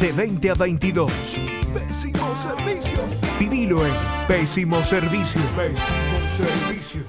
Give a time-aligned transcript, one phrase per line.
[0.00, 1.12] De 20 a 22.
[1.72, 2.98] Pésimo servicio.
[3.38, 3.92] Vivilo en
[4.26, 5.40] Pésimo Servicio.
[5.56, 7.02] Pésimo Servicio.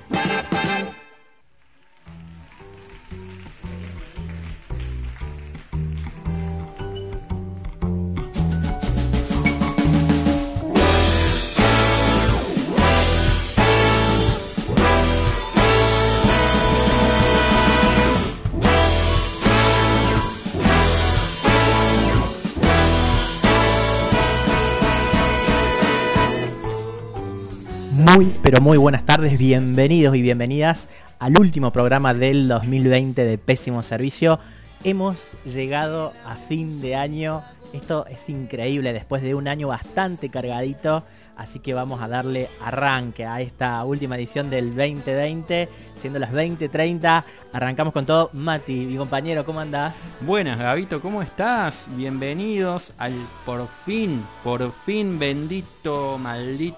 [28.61, 30.87] Muy buenas tardes, bienvenidos y bienvenidas
[31.19, 34.39] al último programa del 2020 de Pésimo Servicio.
[34.83, 37.41] Hemos llegado a fin de año,
[37.73, 41.03] esto es increíble después de un año bastante cargadito,
[41.35, 47.23] así que vamos a darle arranque a esta última edición del 2020, siendo las 20.30,
[47.51, 48.29] arrancamos con todo.
[48.33, 49.97] Mati, mi compañero, ¿cómo andás?
[50.21, 51.87] Buenas, Gabito, ¿cómo estás?
[51.95, 53.13] Bienvenidos al
[53.45, 56.77] por fin, por fin bendito, maldito,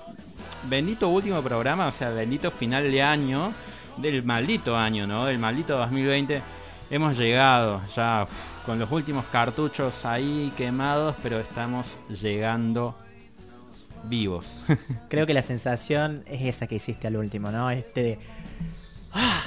[0.70, 3.54] bendito último programa, o sea, bendito final de año,
[3.98, 5.26] del maldito año, ¿no?
[5.26, 6.42] Del maldito 2020.
[6.90, 8.26] Hemos llegado ya
[8.66, 12.96] con los últimos cartuchos ahí quemados, pero estamos llegando
[14.04, 14.62] vivos.
[15.10, 17.70] Creo que la sensación es esa que hiciste al último, ¿no?
[17.72, 18.20] Este
[19.14, 19.42] ah,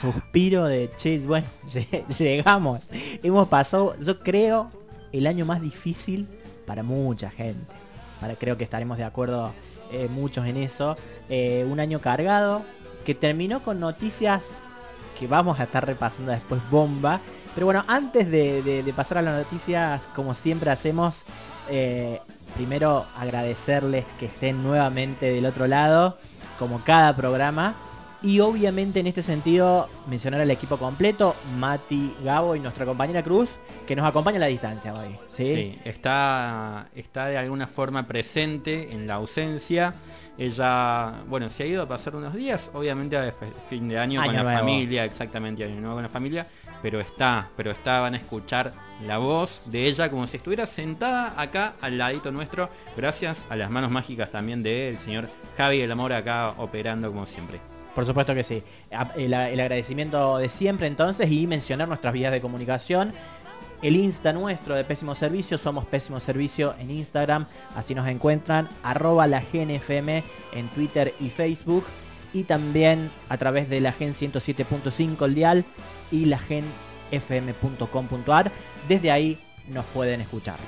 [0.00, 2.88] suspiro de chis, bueno, lle- llegamos.
[3.22, 4.70] Hemos pasado, yo creo,
[5.12, 6.26] el año más difícil
[6.66, 7.72] para mucha gente.
[8.20, 9.52] Para, creo que estaremos de acuerdo
[9.92, 10.96] eh, muchos en eso.
[11.28, 12.62] Eh, un año cargado
[13.04, 14.50] que terminó con noticias
[15.18, 17.20] que vamos a estar repasando después bomba.
[17.54, 21.22] Pero bueno, antes de, pasar a las noticias, como siempre hacemos,
[21.68, 22.20] eh,
[22.54, 26.18] primero agradecerles que estén nuevamente del otro lado,
[26.58, 27.74] como cada programa.
[28.22, 33.56] Y obviamente en este sentido mencionar al equipo completo, Mati, Gabo y nuestra compañera Cruz,
[33.86, 35.16] que nos acompaña a la distancia hoy.
[35.28, 35.44] ¿sí?
[35.54, 39.92] Sí, está, está de alguna forma presente en la ausencia.
[40.38, 43.34] Ella, bueno, se ha ido a pasar unos días, obviamente a
[43.68, 44.58] fin de año, Año con la nuevo.
[44.60, 46.46] familia, exactamente, año nuevo con la familia,
[46.80, 48.72] pero está, pero está, van a escuchar
[49.04, 53.68] la voz de ella como si estuviera sentada acá al ladito nuestro, gracias a las
[53.68, 55.28] manos mágicas también del señor
[55.58, 57.60] Javi del Amor acá operando como siempre.
[57.94, 58.62] Por supuesto que sí.
[59.16, 63.12] El agradecimiento de siempre entonces y mencionar nuestras vías de comunicación.
[63.82, 69.26] El Insta nuestro de Pésimo Servicio, somos Pésimo Servicio en Instagram, así nos encuentran, arroba
[69.26, 70.22] la GNFM
[70.52, 71.84] en Twitter y Facebook,
[72.32, 75.64] y también a través de la Gen 107.5 el dial
[76.12, 78.52] y la genfm.com.ar.
[78.88, 80.58] Desde ahí nos pueden escuchar.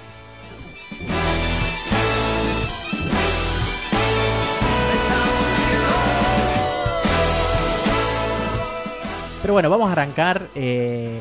[9.44, 11.21] Pero bueno, vamos a arrancar eh,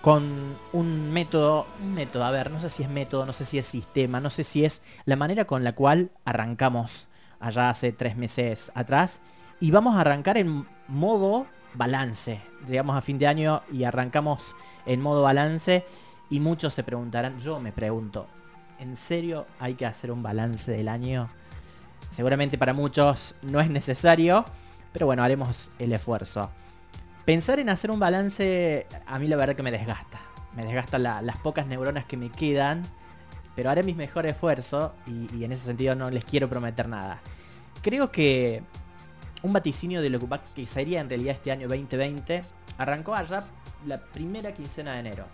[0.00, 3.58] con un método, un método, a ver, no sé si es método, no sé si
[3.58, 7.06] es sistema, no sé si es la manera con la cual arrancamos
[7.38, 9.20] allá hace tres meses atrás.
[9.60, 12.40] Y vamos a arrancar en modo balance.
[12.66, 15.84] Llegamos a fin de año y arrancamos en modo balance.
[16.28, 18.26] Y muchos se preguntarán, yo me pregunto,
[18.80, 21.28] ¿en serio hay que hacer un balance del año?
[22.10, 24.44] Seguramente para muchos no es necesario,
[24.92, 26.50] pero bueno, haremos el esfuerzo.
[27.30, 30.20] Pensar en hacer un balance a mí la verdad que me desgasta.
[30.56, 32.82] Me desgasta la- las pocas neuronas que me quedan,
[33.54, 37.20] pero haré mis mejores esfuerzos y, en ese sentido no les quiero prometer nada.
[37.82, 38.64] Creo que
[39.44, 40.18] un vaticinio de lo
[40.56, 42.42] que sería en realidad este año 2020
[42.78, 43.44] arrancó allá
[43.86, 45.24] la primera quincena de enero.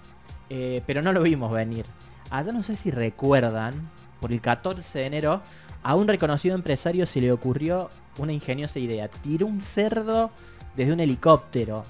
[0.50, 1.86] Eh, pero no lo vimos venir.
[2.28, 3.88] Allá no sé si recuerdan,
[4.20, 5.40] por el 14 de enero,
[5.82, 9.08] a un reconocido empresario se le ocurrió una ingeniosa idea.
[9.08, 10.30] Tiró un cerdo
[10.76, 11.84] desde un helicóptero.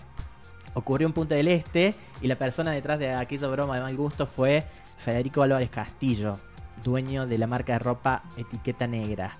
[0.74, 4.26] Ocurrió en Punta del Este y la persona detrás de aquella broma de mal gusto
[4.26, 4.64] fue
[4.96, 6.38] Federico Álvarez Castillo,
[6.84, 9.36] dueño de la marca de ropa Etiqueta Negra.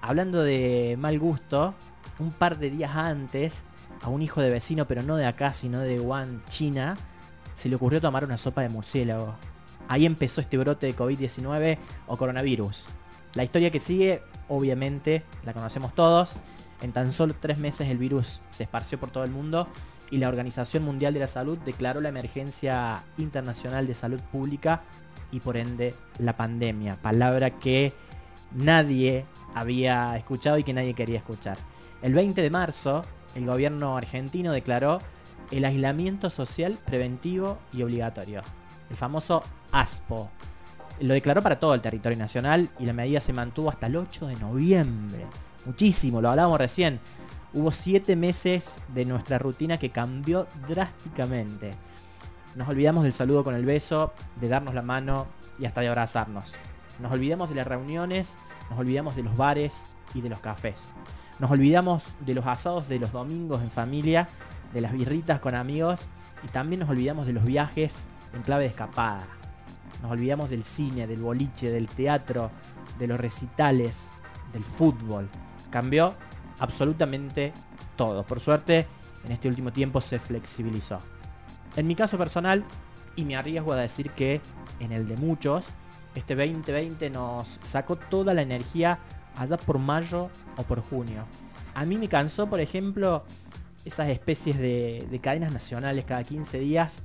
[0.00, 1.74] Hablando de mal gusto,
[2.18, 3.62] un par de días antes,
[4.02, 6.96] a un hijo de vecino, pero no de acá, sino de Wuhan, China,
[7.56, 9.34] se le ocurrió tomar una sopa de murciélago.
[9.88, 12.86] Ahí empezó este brote de COVID-19 o coronavirus.
[13.34, 16.36] La historia que sigue, obviamente, la conocemos todos.
[16.82, 19.68] En tan solo tres meses el virus se esparció por todo el mundo
[20.10, 24.82] y la Organización Mundial de la Salud declaró la emergencia internacional de salud pública
[25.30, 26.96] y por ende la pandemia.
[26.96, 27.92] Palabra que
[28.54, 29.24] nadie
[29.54, 31.56] había escuchado y que nadie quería escuchar.
[32.02, 33.04] El 20 de marzo,
[33.34, 34.98] el gobierno argentino declaró
[35.50, 38.42] el aislamiento social preventivo y obligatorio,
[38.90, 40.28] el famoso ASPO.
[41.00, 44.26] Lo declaró para todo el territorio nacional y la medida se mantuvo hasta el 8
[44.26, 45.24] de noviembre.
[45.64, 46.98] Muchísimo, lo hablábamos recién.
[47.54, 48.64] Hubo siete meses
[48.94, 51.72] de nuestra rutina que cambió drásticamente.
[52.56, 55.26] Nos olvidamos del saludo con el beso, de darnos la mano
[55.58, 56.54] y hasta de abrazarnos.
[57.00, 58.32] Nos olvidamos de las reuniones,
[58.70, 59.82] nos olvidamos de los bares
[60.14, 60.76] y de los cafés.
[61.38, 64.28] Nos olvidamos de los asados de los domingos en familia,
[64.72, 66.06] de las birritas con amigos
[66.44, 68.04] y también nos olvidamos de los viajes
[68.34, 69.24] en clave de escapada.
[70.02, 72.50] Nos olvidamos del cine, del boliche, del teatro,
[72.98, 73.98] de los recitales,
[74.52, 75.28] del fútbol.
[75.72, 76.14] Cambió
[76.60, 77.52] absolutamente
[77.96, 78.22] todo.
[78.22, 78.86] Por suerte,
[79.24, 81.00] en este último tiempo se flexibilizó.
[81.74, 82.64] En mi caso personal,
[83.16, 84.40] y me arriesgo a decir que
[84.78, 85.66] en el de muchos,
[86.14, 88.98] este 2020 nos sacó toda la energía
[89.36, 91.24] allá por mayo o por junio.
[91.74, 93.24] A mí me cansó, por ejemplo,
[93.84, 96.98] esas especies de, de cadenas nacionales cada 15 días,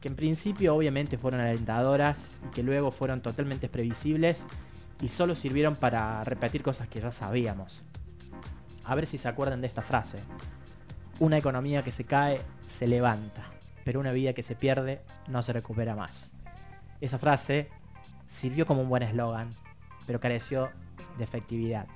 [0.00, 4.44] que en principio obviamente fueron alentadoras y que luego fueron totalmente previsibles
[5.00, 7.82] y solo sirvieron para repetir cosas que ya sabíamos.
[8.84, 10.18] A ver si se acuerdan de esta frase.
[11.20, 13.42] Una economía que se cae se levanta,
[13.84, 16.30] pero una vida que se pierde no se recupera más.
[17.00, 17.68] Esa frase
[18.26, 19.50] sirvió como un buen eslogan,
[20.06, 20.70] pero careció
[21.18, 21.86] de efectividad.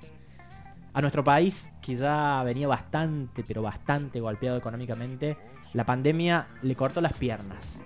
[0.94, 5.36] A nuestro país, que ya venía bastante, pero bastante golpeado económicamente,
[5.74, 7.80] la pandemia le cortó las piernas.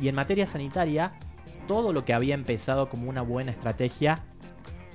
[0.00, 1.12] Y en materia sanitaria,
[1.68, 4.20] todo lo que había empezado como una buena estrategia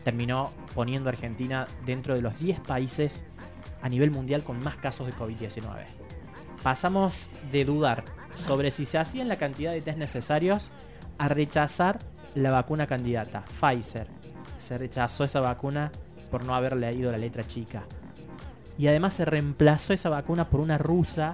[0.06, 3.24] terminó poniendo a Argentina dentro de los 10 países
[3.82, 5.64] a nivel mundial con más casos de COVID-19.
[6.62, 8.06] Pasamos de dudar
[8.36, 10.70] sobre si se hacían la cantidad de test necesarios
[11.18, 12.00] a rechazar
[12.36, 14.08] la vacuna candidata, Pfizer.
[14.60, 15.92] Se rechazó esa vacuna
[16.30, 17.84] por no haber leído la letra chica.
[18.78, 21.34] Y además se reemplazó esa vacuna por una rusa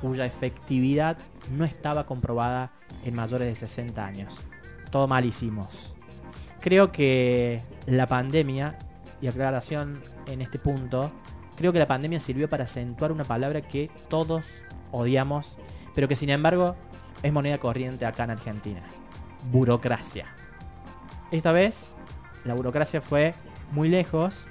[0.00, 1.18] cuya efectividad
[1.50, 2.70] no estaba comprobada
[3.04, 4.40] en mayores de 60 años.
[4.90, 5.92] Todo mal hicimos.
[6.60, 8.76] Creo que la pandemia,
[9.20, 11.10] y aclaración en este punto,
[11.56, 14.60] creo que la pandemia sirvió para acentuar una palabra que todos
[14.92, 15.56] odiamos,
[15.94, 16.76] pero que sin embargo
[17.22, 18.82] es moneda corriente acá en Argentina.
[19.50, 20.26] Burocracia.
[21.30, 21.94] Esta vez
[22.44, 23.34] la burocracia fue
[23.72, 24.46] muy lejos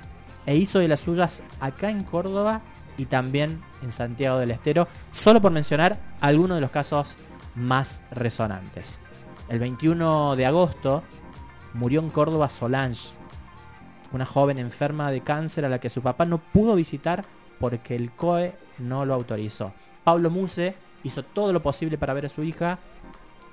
[0.46, 2.62] e hizo de las suyas acá en Córdoba
[2.98, 7.16] y también en Santiago del Estero, solo por mencionar algunos de los casos
[7.56, 8.98] más resonantes.
[9.48, 11.04] El 21 de agosto
[11.74, 13.10] murió en Córdoba Solange,
[14.16, 17.26] una joven enferma de cáncer a la que su papá no pudo visitar
[17.60, 19.74] porque el COE no lo autorizó.
[20.06, 20.74] Pablo Muse
[21.04, 22.80] hizo todo lo posible para ver a su hija,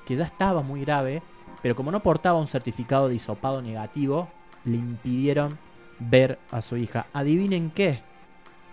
[0.06, 1.20] que ya estaba muy grave,
[1.62, 4.28] pero como no portaba un certificado de hisopado negativo,
[4.64, 5.58] le impidieron
[5.98, 7.06] ver a su hija.
[7.12, 8.00] Adivinen qué.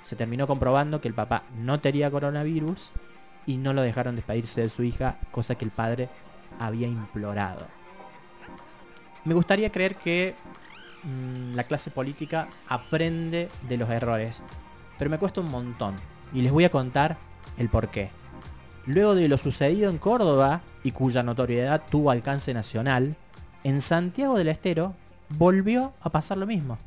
[0.03, 2.91] Se terminó comprobando que el papá no tenía coronavirus
[3.47, 6.07] y no lo dejaron despedirse de su hija, cosa que el padre
[6.59, 7.65] había implorado.
[9.25, 10.35] Me gustaría creer que
[11.03, 14.41] mmm, la clase política aprende de los errores,
[14.97, 15.95] pero me cuesta un montón
[16.33, 17.17] y les voy a contar
[17.57, 18.09] el por qué.
[18.85, 23.15] Luego de lo sucedido en Córdoba y cuya notoriedad tuvo alcance nacional,
[23.63, 24.93] en Santiago del Estero
[25.29, 26.77] volvió a pasar lo mismo.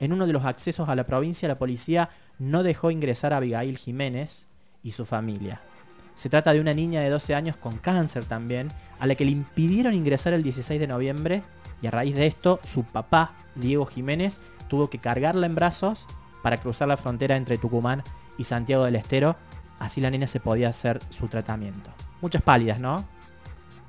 [0.00, 3.78] En uno de los accesos a la provincia, la policía no dejó ingresar a Abigail
[3.78, 4.44] Jiménez
[4.84, 5.60] y su familia.
[6.14, 8.68] Se trata de una niña de 12 años con cáncer también,
[9.00, 11.42] a la que le impidieron ingresar el 16 de noviembre
[11.82, 16.06] y a raíz de esto su papá, Diego Jiménez, tuvo que cargarla en brazos
[16.42, 18.02] para cruzar la frontera entre Tucumán
[18.36, 19.36] y Santiago del Estero,
[19.78, 21.90] así la niña se podía hacer su tratamiento.
[22.20, 23.04] Muchas pálidas, ¿no?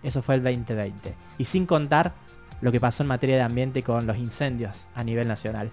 [0.04, 1.14] Eso fue el 2020.
[1.38, 2.14] Y sin contar
[2.62, 5.70] lo que pasó en materia de ambiente con los incendios a nivel nacional.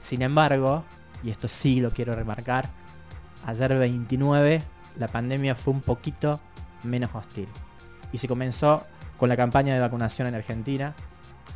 [0.00, 0.84] Sin embargo,
[1.22, 2.68] y esto sí lo quiero remarcar,
[3.46, 4.62] ayer 29
[4.98, 6.40] la pandemia fue un poquito
[6.82, 7.48] menos hostil.
[8.12, 8.84] Y se comenzó
[9.18, 10.94] con la campaña de vacunación en Argentina.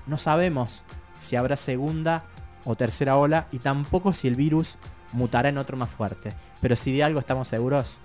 [0.06, 0.84] No sabemos
[1.20, 2.24] si habrá segunda
[2.64, 4.78] o tercera ola y tampoco si el virus
[5.12, 6.30] mutará en otro más fuerte.
[6.60, 8.00] Pero si de algo estamos seguros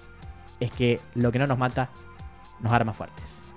[0.60, 1.90] es que lo que no nos mata
[2.60, 3.49] nos hará más fuertes.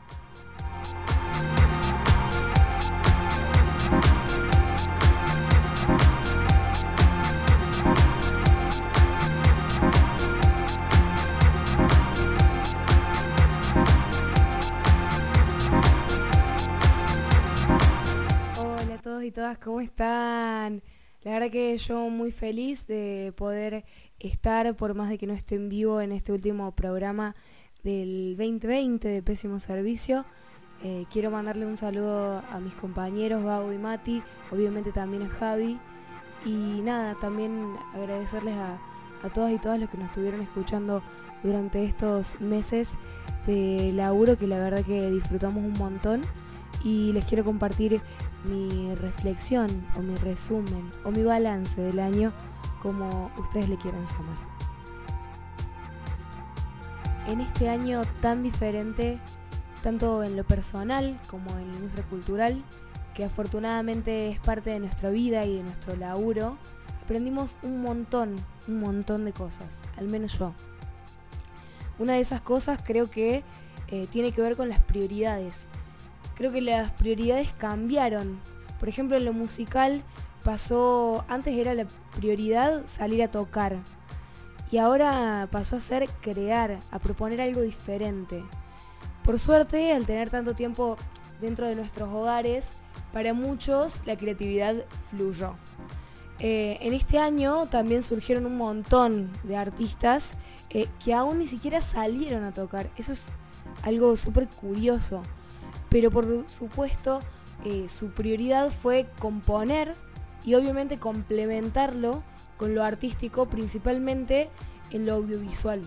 [19.32, 20.82] Todas, ¿cómo están?
[21.22, 23.84] La verdad que yo muy feliz de poder
[24.18, 27.34] estar, por más de que no esté en vivo en este último programa
[27.82, 30.26] del 2020 de Pésimo Servicio.
[30.84, 35.78] Eh, quiero mandarle un saludo a mis compañeros Gabo y Mati, obviamente también a Javi.
[36.44, 38.80] Y nada, también agradecerles a,
[39.22, 41.02] a todas y todas los que nos estuvieron escuchando
[41.42, 42.98] durante estos meses
[43.46, 46.20] de laburo que la verdad que disfrutamos un montón
[46.84, 48.00] y les quiero compartir
[48.44, 52.32] mi reflexión o mi resumen o mi balance del año
[52.80, 54.52] como ustedes le quieran llamar.
[57.28, 59.20] En este año tan diferente
[59.82, 62.62] tanto en lo personal como en la industria cultural,
[63.14, 66.56] que afortunadamente es parte de nuestra vida y de nuestro laburo,
[67.02, 68.36] aprendimos un montón,
[68.68, 70.54] un montón de cosas, al menos yo.
[71.98, 73.42] Una de esas cosas creo que
[73.88, 75.66] eh, tiene que ver con las prioridades.
[76.34, 78.40] Creo que las prioridades cambiaron.
[78.80, 80.02] Por ejemplo, en lo musical
[80.42, 81.86] pasó, antes era la
[82.16, 83.76] prioridad salir a tocar.
[84.70, 88.42] Y ahora pasó a ser crear, a proponer algo diferente.
[89.24, 90.96] Por suerte, al tener tanto tiempo
[91.40, 92.72] dentro de nuestros hogares,
[93.12, 94.74] para muchos la creatividad
[95.10, 95.54] fluyó.
[96.38, 100.32] Eh, en este año también surgieron un montón de artistas
[100.70, 102.90] eh, que aún ni siquiera salieron a tocar.
[102.96, 103.26] Eso es
[103.82, 105.22] algo súper curioso.
[105.92, 107.20] Pero por supuesto,
[107.66, 109.94] eh, su prioridad fue componer
[110.42, 112.22] y obviamente complementarlo
[112.56, 114.48] con lo artístico, principalmente
[114.90, 115.82] en lo audiovisual.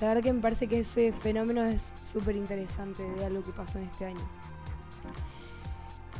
[0.00, 3.78] La verdad que me parece que ese fenómeno es súper interesante de algo que pasó
[3.78, 4.20] en este año.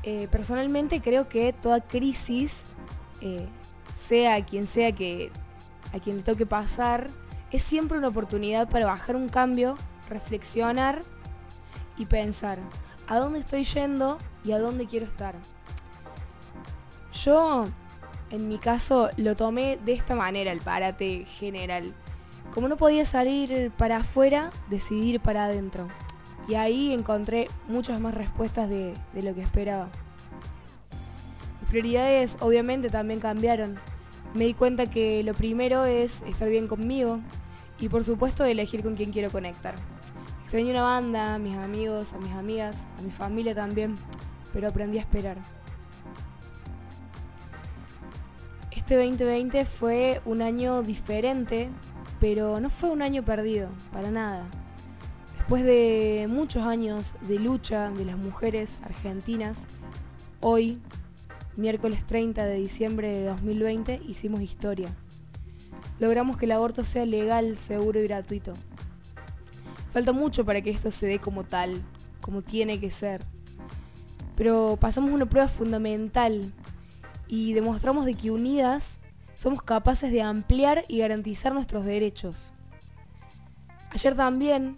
[0.03, 2.65] Eh, personalmente creo que toda crisis,
[3.23, 3.47] eh,
[3.97, 5.31] sea quien sea que
[5.95, 7.09] a quien le toque pasar,
[7.51, 9.77] es siempre una oportunidad para bajar un cambio,
[10.11, 11.03] reflexionar
[11.97, 12.59] y pensar
[13.11, 15.35] a dónde estoy yendo y a dónde quiero estar.
[17.13, 17.65] Yo,
[18.31, 21.93] en mi caso, lo tomé de esta manera, el parate general.
[22.55, 25.89] Como no podía salir para afuera, decidí ir para adentro.
[26.47, 29.89] Y ahí encontré muchas más respuestas de, de lo que esperaba.
[31.61, 33.77] Mis prioridades obviamente también cambiaron.
[34.35, 37.19] Me di cuenta que lo primero es estar bien conmigo
[37.81, 39.75] y por supuesto elegir con quién quiero conectar.
[40.51, 43.95] Extrañé una banda, a mis amigos, a mis amigas, a mi familia también,
[44.53, 45.37] pero aprendí a esperar.
[48.73, 51.69] Este 2020 fue un año diferente,
[52.19, 54.45] pero no fue un año perdido, para nada.
[55.39, 59.69] Después de muchos años de lucha de las mujeres argentinas,
[60.41, 60.81] hoy,
[61.57, 64.89] miércoles 30 de diciembre de 2020, hicimos historia.
[66.01, 68.55] Logramos que el aborto sea legal, seguro y gratuito.
[69.93, 71.83] Falta mucho para que esto se dé como tal,
[72.21, 73.23] como tiene que ser.
[74.37, 76.53] Pero pasamos una prueba fundamental
[77.29, 79.01] y demostramos de que unidas
[79.37, 82.53] somos capaces de ampliar y garantizar nuestros derechos.
[83.93, 84.77] Ayer también,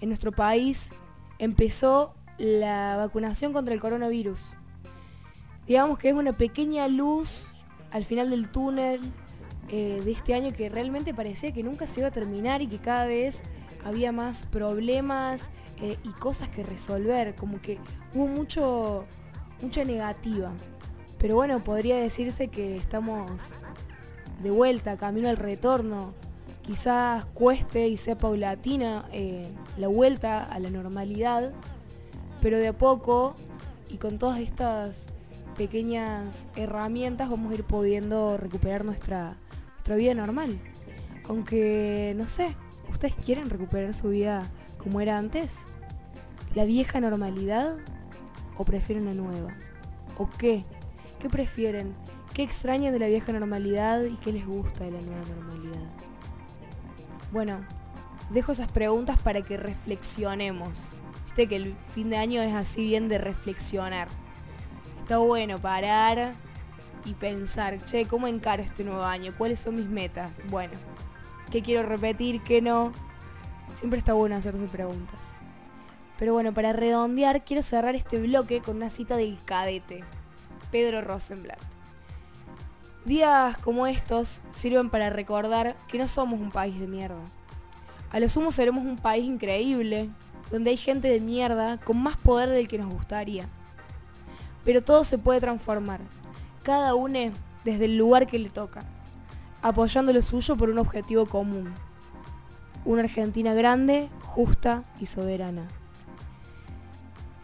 [0.00, 0.90] en nuestro país,
[1.38, 4.40] empezó la vacunación contra el coronavirus.
[5.66, 7.48] Digamos que es una pequeña luz
[7.90, 9.00] al final del túnel
[9.68, 12.78] eh, de este año que realmente parecía que nunca se iba a terminar y que
[12.78, 13.42] cada vez
[13.86, 15.50] había más problemas
[15.80, 17.78] eh, y cosas que resolver, como que
[18.14, 19.04] hubo mucho,
[19.62, 20.50] mucha negativa.
[21.18, 23.52] Pero bueno, podría decirse que estamos
[24.42, 26.14] de vuelta, camino al retorno.
[26.62, 29.46] Quizás cueste y sea paulatina eh,
[29.78, 31.52] la vuelta a la normalidad,
[32.42, 33.36] pero de a poco
[33.88, 35.06] y con todas estas
[35.56, 39.36] pequeñas herramientas vamos a ir pudiendo recuperar nuestra,
[39.74, 40.58] nuestra vida normal.
[41.28, 42.56] Aunque, no sé,
[42.96, 44.42] ¿Ustedes quieren recuperar su vida
[44.82, 45.56] como era antes?
[46.54, 47.76] ¿La vieja normalidad?
[48.56, 49.52] ¿O prefieren la nueva?
[50.16, 50.64] ¿O qué?
[51.20, 51.94] ¿Qué prefieren?
[52.32, 55.82] ¿Qué extrañan de la vieja normalidad y qué les gusta de la nueva normalidad?
[57.32, 57.60] Bueno,
[58.30, 60.88] dejo esas preguntas para que reflexionemos.
[61.26, 64.08] Viste que el fin de año es así bien de reflexionar.
[65.02, 66.32] Está bueno parar
[67.04, 69.34] y pensar, che, ¿cómo encaro este nuevo año?
[69.36, 70.30] ¿Cuáles son mis metas?
[70.48, 70.72] Bueno,
[71.50, 72.92] qué quiero repetir, qué no.
[73.74, 75.18] Siempre está bueno hacerse preguntas.
[76.18, 80.02] Pero bueno, para redondear, quiero cerrar este bloque con una cita del cadete,
[80.70, 81.58] Pedro Rosenblatt.
[83.04, 87.20] Días como estos sirven para recordar que no somos un país de mierda.
[88.10, 90.08] A lo sumo seremos un país increíble,
[90.50, 93.46] donde hay gente de mierda con más poder del que nos gustaría.
[94.64, 96.00] Pero todo se puede transformar,
[96.62, 97.30] cada uno
[97.64, 98.84] desde el lugar que le toca
[99.62, 101.72] apoyando lo suyo por un objetivo común.
[102.84, 105.66] Una Argentina grande, justa y soberana.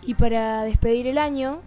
[0.03, 1.61] Y para despedir el año,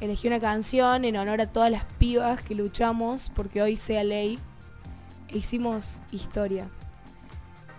[0.00, 4.38] elegí una canción en honor a todas las pibas que luchamos porque hoy sea ley
[5.28, 6.68] e hicimos historia.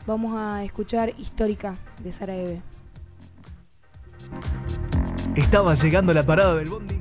[0.05, 2.61] Vamos a escuchar Histórica de Sara Eve.
[5.35, 6.96] Estaba llegando la parada del bondi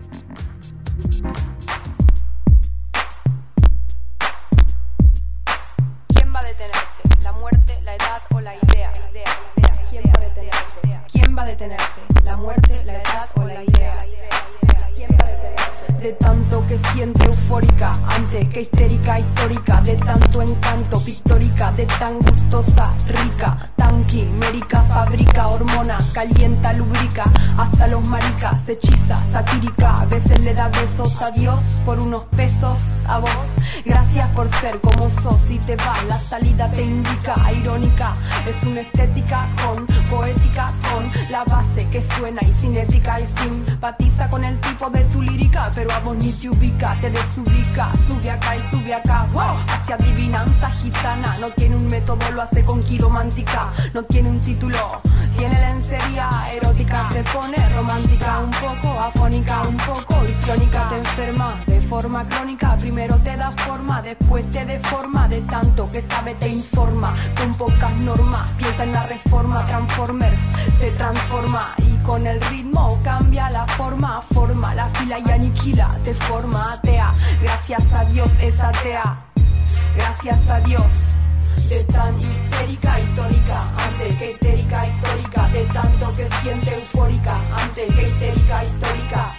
[20.46, 24.75] encanto pictórica, de tan gustosa, rica, tanqui, mérica, fabrica, hormona,
[26.16, 27.24] calienta, lubrica,
[27.58, 33.02] hasta los maricas, hechiza, satírica, a veces le da besos a Dios por unos pesos
[33.06, 33.52] a vos.
[33.84, 38.14] Gracias por ser como sos y te va, la salida te indica, irónica,
[38.48, 44.42] es una estética con poética, con la base que suena y cinética y simpatiza con
[44.42, 48.56] el tipo de tu lírica, pero a vos ni te ubica, te desubica, sube acá
[48.56, 49.28] y sube acá,
[49.68, 55.02] hacia adivinanza gitana, no tiene un método, lo hace con quiromántica, no tiene un título,
[55.36, 55.60] tiene
[56.52, 62.76] erótica, se pone romántica, un poco afónica, un poco histriónica, te enferma de forma crónica,
[62.76, 67.94] primero te da forma, después te deforma, de tanto que sabe te informa, con pocas
[67.96, 70.40] normas, piensa en la reforma, Transformers
[70.78, 76.14] se transforma y con el ritmo cambia la forma, forma la fila y aniquila, te
[76.14, 79.18] forma atea, gracias a Dios es atea,
[79.96, 81.16] gracias a Dios
[81.68, 88.02] de tan histérica histórica, antes que histérica histórica, de tanto que siente eufórica, antes que
[88.02, 89.34] histérica histórica,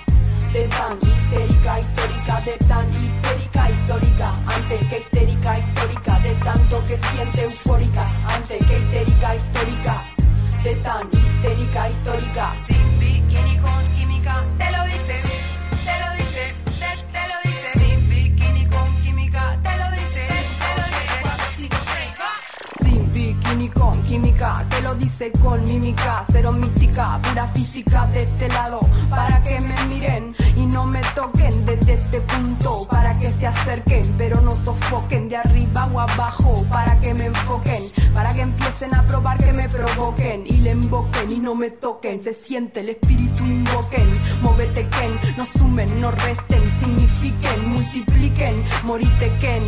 [0.51, 6.97] de tan histérica histórica, de tan histérica histórica, antes que histérica histórica, de tanto que
[6.97, 10.03] siente eufórica, antes que histérica histórica,
[10.63, 12.51] de tan histérica histórica,
[23.87, 29.41] con química, te lo dice con mímica, cero mística, pura física de este lado, para
[29.41, 34.41] que me miren y no me toquen desde este punto, para que se acerquen, pero
[34.41, 37.83] no sofoquen de arriba o abajo, para que me enfoquen,
[38.13, 42.23] para que empiecen a probar que me provoquen y le invoquen y no me toquen,
[42.23, 44.11] se siente el espíritu invoquen,
[44.41, 49.63] móvete Ken, no sumen, no resten, signifiquen, multipliquen, morite Ken,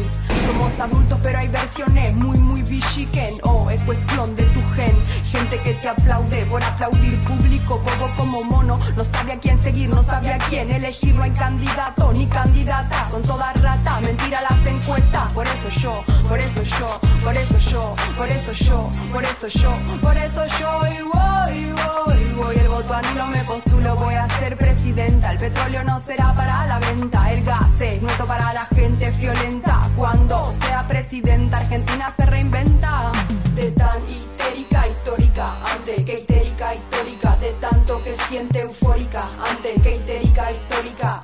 [0.48, 5.60] somos adultos pero hay versiones muy muy bichiquen, oh es cuestión de tu gen, gente
[5.62, 10.02] que te aplaude por aplaudir público, bobo como mono, no sabe a quién seguir, no
[10.04, 15.34] sabe a quién elegir, no hay candidato ni candidata, son todas ratas, mentira las encuestas,
[15.34, 19.72] por eso yo, por eso yo, por eso yo, por eso yo, por eso yo,
[20.02, 24.28] por eso yo y voy, voy, voy, el voto a no me postulo, voy a
[24.40, 28.66] ser presidenta, el petróleo no será para la venta, el gas es nuestro para la
[28.68, 33.12] gente friolenta, cuando sea presidenta Argentina se reinventa,
[33.56, 36.99] de tan histérica histórica, antes que histérica histórica,
[40.68, 41.24] トリガ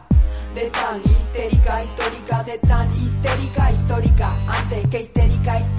[0.53, 5.74] でたりイテりかイトリカでたりイテリカイトリカ安定系イテリカイトリカ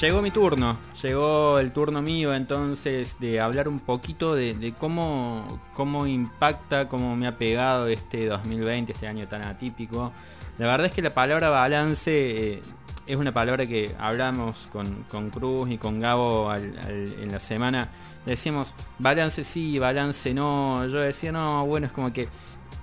[0.00, 6.06] llegó mi turno, llegó el turno mío entonces de hablar un poquito de, cómo, cómo
[6.06, 10.12] impacta, cómo me ha pegado este 2020, este año tan atípico.
[10.58, 12.62] La verdad es que la palabra balance eh,
[13.06, 17.88] es una palabra que hablamos con, con Cruz y con Gabo en la semana.
[18.24, 20.86] Decíamos, balance sí, balance no.
[20.86, 22.28] Yo decía, no, bueno, es como que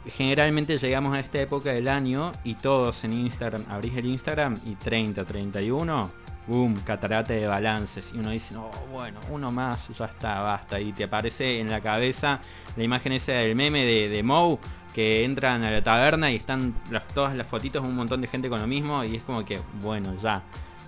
[0.06, 4.76] generalmente llegamos a esta época del año y todos en Instagram, abrís el Instagram y
[4.76, 8.12] 30, 31, boom, catarata de balances.
[8.14, 10.80] Y uno dice, no, bueno, uno más, ya está, basta.
[10.80, 12.40] Y te aparece en la cabeza
[12.76, 14.58] la imagen esa del meme de, de Moe,
[14.94, 16.74] que entran a la taberna y están
[17.14, 19.04] todas las fotitos un montón de gente con lo mismo.
[19.04, 20.42] Y es como que, bueno, ya.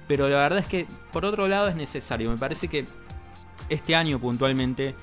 [0.08, 2.32] Pero la verdad es que, por otro lado, es necesario.
[2.32, 2.86] Me parece que
[3.70, 4.96] este año puntualmente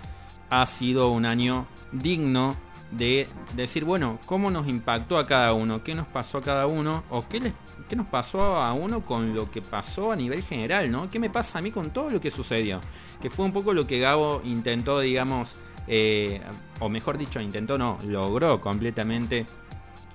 [0.51, 2.57] ha sido un año digno
[2.91, 7.05] de decir, bueno, cómo nos impactó a cada uno, qué nos pasó a cada uno,
[7.11, 7.53] o qué, les,
[7.89, 11.09] qué nos pasó a uno con lo que pasó a nivel general, ¿no?
[11.11, 12.81] ¿Qué me pasa a mí con todo lo que sucedió?
[13.21, 15.55] Que fue un poco lo que Gabo intentó, digamos,
[15.87, 16.41] eh,
[16.81, 19.47] o mejor dicho, intentó, no, logró completamente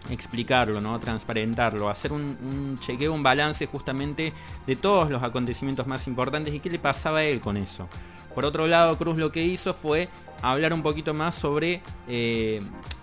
[0.09, 0.99] explicarlo, ¿no?
[0.99, 4.33] transparentarlo, hacer un, chequeo, un balance justamente
[4.65, 7.87] de todos los acontecimientos más importantes y qué le pasaba a él con eso.
[8.33, 10.09] Por otro lado, Cruz lo que hizo fue
[10.41, 12.61] hablar un poquito más sobre eh,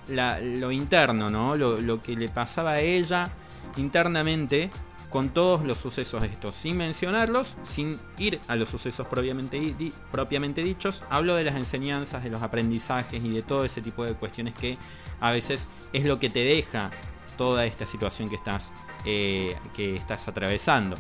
[0.09, 1.55] la, lo interno, ¿no?
[1.55, 3.31] Lo, lo, que le pasaba a ella
[3.77, 4.71] internamente
[5.11, 10.63] con todos los sucesos estos, sin mencionarlos, sin ir a los sucesos propiamente, di, propiamente
[10.63, 14.55] dichos, hablo de las enseñanzas, de los aprendizajes y de todo ese tipo de cuestiones
[14.55, 14.77] que
[15.21, 16.91] a veces es lo que te deja
[17.39, 18.71] toda esta situación que estás,
[19.07, 20.97] eh, que estás atravesando.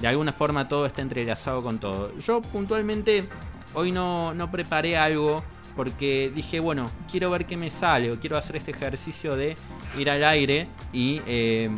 [0.00, 2.16] De alguna forma todo está entrelazado con todo.
[2.18, 3.28] Yo puntualmente
[3.74, 5.44] hoy no, no preparé algo
[5.76, 9.56] porque dije, bueno, quiero ver qué me sale o quiero hacer este ejercicio de
[9.98, 11.70] ir al aire y eh,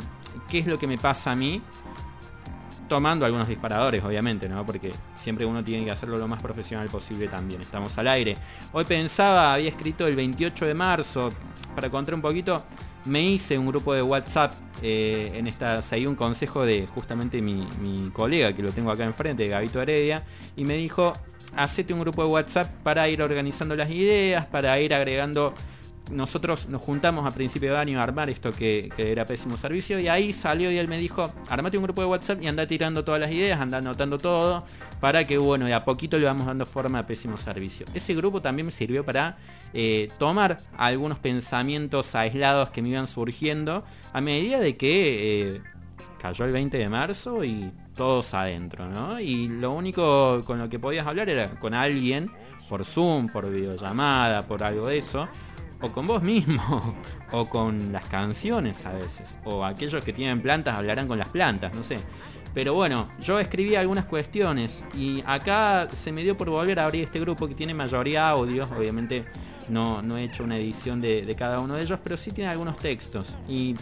[0.49, 1.63] qué es lo que me pasa a mí
[2.89, 4.67] tomando algunos disparadores, obviamente, ¿no?
[4.67, 7.63] Porque siempre uno tiene que hacerlo lo más profesional posible también.
[7.63, 8.37] Estamos al aire.
[8.73, 11.31] Hoy pensaba, había escrito el 28 de marzo,
[11.75, 12.63] para contar un poquito,
[13.07, 17.67] me hice un grupo de WhatsApp eh, en esta, seguí un consejo de justamente mi,
[17.81, 20.23] mi, colega, que lo tengo acá enfrente, Gabito Heredia,
[20.55, 21.15] y me dijo,
[21.57, 25.55] hacete un grupo de WhatsApp para ir organizando las ideas, para ir agregando
[26.13, 30.09] nosotros nos juntamos a principio de año a armar esto que, era pésimo servicio y
[30.09, 33.21] ahí salió y él me dijo, armate un grupo de WhatsApp y anda tirando todas
[33.21, 34.65] las ideas, anda anotando todo,
[35.01, 37.87] para que bueno, de a poquito le vamos dando forma a pésimo servicio.
[37.95, 39.37] Ese grupo también me sirvió para
[39.75, 45.63] eh, tomar algunos pensamientos aislados que me iban surgiendo a medida de que eh,
[46.21, 49.21] cayó el 20 de marzo y todos adentro, ¿no?
[49.21, 52.31] Y lo único con lo que podías hablar era con alguien,
[52.69, 55.29] por Zoom, por videollamada, por algo de eso
[55.83, 56.95] o con vos mismo,
[57.33, 61.75] o con las canciones a veces, o aquellos que tienen plantas hablarán con las plantas,
[61.75, 61.99] no sé.
[62.55, 67.05] Pero bueno, yo escribí algunas cuestiones y acá se me dio por volver a abrir
[67.05, 69.25] este grupo que tiene mayoría audios, obviamente
[69.69, 72.77] no, no he hecho una edición de, cada uno de ellos, pero sí tiene algunos
[72.79, 73.29] textos.
[73.49, 73.75] Y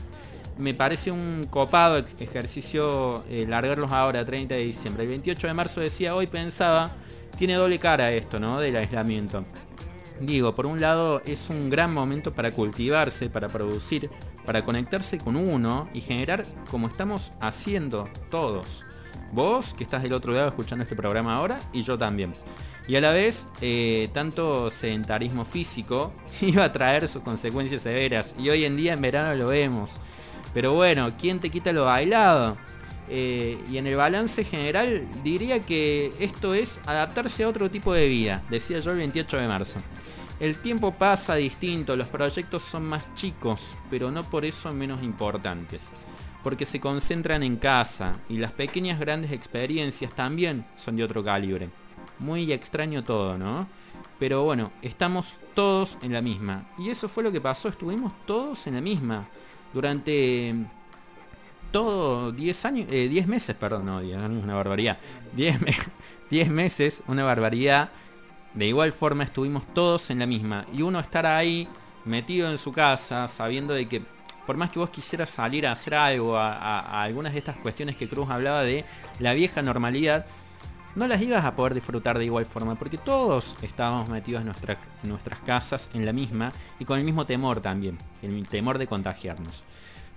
[0.56, 5.02] me parece un copado ejercicio eh, largarlos ahora, 30 de diciembre.
[5.02, 6.92] El 28 de marzo decía, hoy pensaba,
[7.36, 8.60] tiene doble cara esto, ¿no?
[8.60, 9.44] Del aislamiento.
[10.20, 14.10] Digo, por un lado es un gran momento para cultivarse, para producir,
[14.44, 18.84] para conectarse con uno y generar como estamos haciendo todos.
[19.32, 22.34] Vos que estás del otro lado escuchando este programa ahora y yo también.
[22.86, 28.34] Y a la vez, eh, tanto sedentarismo físico iba a traer sus consecuencias severas.
[28.38, 29.92] Y hoy en día en verano lo vemos.
[30.52, 32.56] Pero bueno, ¿quién te quita lo bailado?
[33.12, 38.06] Eh, y en el balance general diría que esto es adaptarse a otro tipo de
[38.06, 39.80] vida, decía yo el 28 de marzo.
[40.38, 45.82] El tiempo pasa distinto, los proyectos son más chicos, pero no por eso menos importantes.
[46.44, 51.68] Porque se concentran en casa y las pequeñas grandes experiencias también son de otro calibre.
[52.20, 53.66] Muy extraño todo, ¿no?
[54.18, 56.64] Pero bueno, estamos todos en la misma.
[56.78, 59.26] Y eso fue lo que pasó, estuvimos todos en la misma.
[59.74, 60.54] Durante
[61.70, 64.98] todo 10 años, 10 eh, meses, perdón, no, 10 años, una barbaridad.
[65.34, 65.74] 10 me
[66.30, 67.90] 10 meses, una barbaridad
[68.54, 70.66] de igual forma estuvimos todos en la misma.
[70.72, 71.68] Y uno estar ahí
[72.04, 74.02] metido en su casa, sabiendo de que
[74.46, 77.96] por más que vos quisieras salir a hacer algo, a, a, algunas de estas cuestiones
[77.96, 78.84] que Cruz hablaba de
[79.18, 80.26] la vieja normalidad,
[80.96, 85.38] no las ibas a poder disfrutar de igual forma, porque todos estábamos metidos en nuestras
[85.46, 89.62] casas en la misma y con el mismo temor también, el temor de contagiarnos.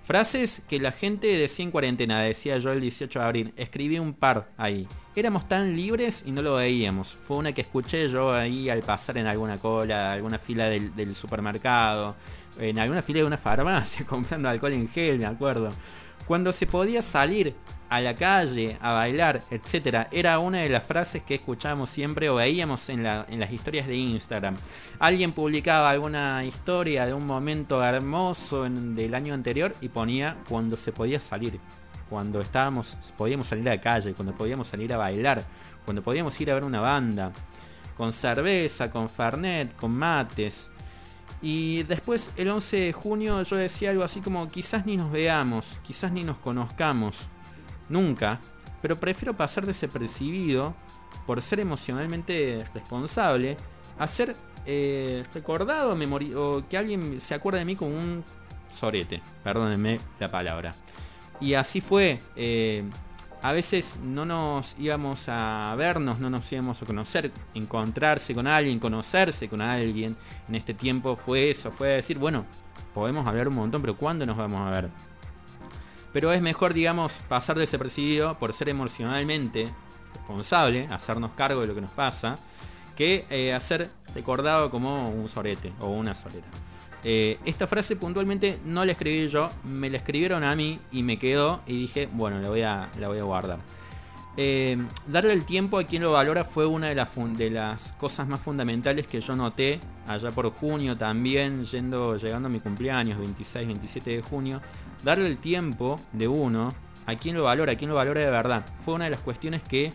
[0.04, 3.54] Frases que la gente decía en cuarentena, decía yo el 18 de abril.
[3.56, 4.86] Escribí un par ahí.
[5.16, 7.16] Éramos tan libres y no lo veíamos.
[7.26, 11.16] Fue una que escuché yo ahí al pasar en alguna cola, alguna fila del, del
[11.16, 12.16] supermercado,
[12.58, 15.70] en alguna fila de una farmacia comprando alcohol en gel, me acuerdo.
[16.26, 17.54] Cuando se podía salir
[17.88, 22.36] a la calle, a bailar, etcétera, era una de las frases que escuchábamos siempre o
[22.36, 24.56] veíamos en, en las historias de Instagram.
[24.98, 30.76] Alguien publicaba alguna historia de un momento hermoso en, del año anterior y ponía cuando
[30.76, 31.58] se podía salir,
[32.08, 35.44] cuando estábamos, podíamos salir a la calle, cuando podíamos salir a bailar,
[35.84, 37.32] cuando podíamos ir a ver una banda,
[37.96, 40.68] con cerveza, con fernet, con mates.
[41.42, 45.66] Y después el 11 de junio yo decía algo así como quizás ni nos veamos,
[45.82, 47.26] quizás ni nos conozcamos,
[47.88, 48.40] nunca,
[48.82, 50.74] pero prefiero pasar desapercibido
[51.26, 53.56] por ser emocionalmente responsable
[53.98, 55.96] a ser eh, recordado
[56.36, 58.24] o que alguien se acuerde de mí como un
[58.74, 60.74] sorete, perdónenme la palabra.
[61.40, 62.20] Y así fue.
[62.36, 62.84] Eh,
[63.42, 68.78] a veces no nos íbamos a vernos, no nos íbamos a conocer, encontrarse con alguien,
[68.78, 70.16] conocerse con alguien.
[70.48, 72.46] En este tiempo fue eso, fue decir, bueno,
[72.94, 74.88] podemos hablar un montón, pero ¿cuándo nos vamos a ver?
[76.14, 79.68] Pero es mejor, digamos, pasar desapercibido por ser emocionalmente
[80.14, 82.38] responsable, hacernos cargo de lo que nos pasa,
[82.96, 86.46] que eh, hacer recordado como un sorete o una soreta.
[87.02, 91.18] Eh, esta frase puntualmente no la escribí yo, me la escribieron a mí y me
[91.18, 93.58] quedó y dije, bueno, la voy a, la voy a guardar.
[94.36, 99.06] Eh, darle el tiempo a quien lo valora fue una de las, cosas más fundamentales
[99.06, 104.22] que yo noté allá por junio también, yendo, llegando a mi cumpleaños, 26, 27 de
[104.22, 104.60] junio.
[105.04, 106.74] Darle el tiempo de uno
[107.06, 108.66] a quien lo valora, a quien lo valora de verdad.
[108.84, 109.92] Fue una de las cuestiones que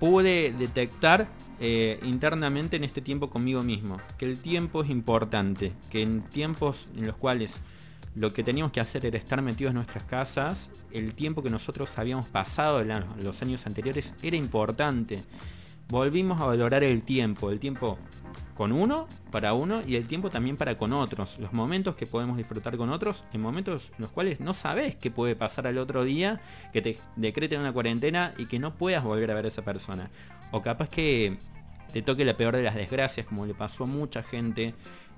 [0.00, 1.28] pude detectar
[1.60, 3.98] eh, internamente en este tiempo conmigo mismo.
[4.18, 5.72] Que el tiempo es importante.
[5.90, 7.56] Que en tiempos en los cuales
[8.16, 11.98] lo que teníamos que hacer era estar metidos en nuestras casas, el tiempo que nosotros
[11.98, 15.22] habíamos pasado en los años anteriores era importante.
[15.88, 17.98] Volvimos a valorar el tiempo, el tiempo
[18.56, 21.38] con uno, para uno, y el tiempo también para con otros.
[21.38, 25.10] Los momentos que podemos disfrutar con otros, en momentos en los cuales no sabes qué
[25.10, 26.40] puede pasar al otro día,
[26.72, 30.08] que te decreten una cuarentena y que no puedas volver a ver a esa persona.
[30.52, 31.36] O capaz que
[31.92, 34.74] te toque la peor de las desgracias, como le pasó a mucha gente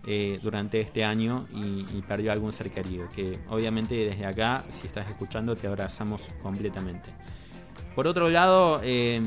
[0.07, 3.09] eh, durante este año y, perdió algún ser querido.
[3.15, 7.11] Que obviamente desde acá, si estás escuchando, te abrazamos completamente.
[7.95, 9.21] Por otro lado, eh,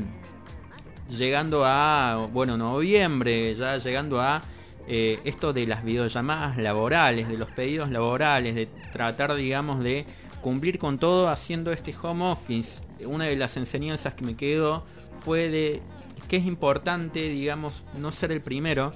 [1.10, 4.42] llegando a, bueno, noviembre, ya llegando a
[4.88, 10.06] eh, esto de las videollamadas laborales, de los pedidos laborales, de tratar, digamos, de
[10.40, 12.80] cumplir con todo haciendo este home office.
[13.06, 14.84] Una de las enseñanzas que me quedó
[15.24, 15.82] fue de
[16.28, 18.92] que es importante, digamos, no ser el primero,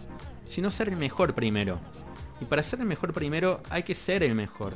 [0.48, 1.78] sino ser el mejor primero.
[2.40, 4.74] Y para ser el mejor primero hay que ser el mejor.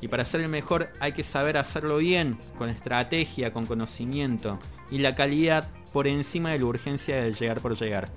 [0.00, 4.58] Y para ser el mejor hay que saber hacerlo bien, con estrategia, con conocimiento.
[4.90, 8.10] Y la calidad por encima de la urgencia de llegar por llegar.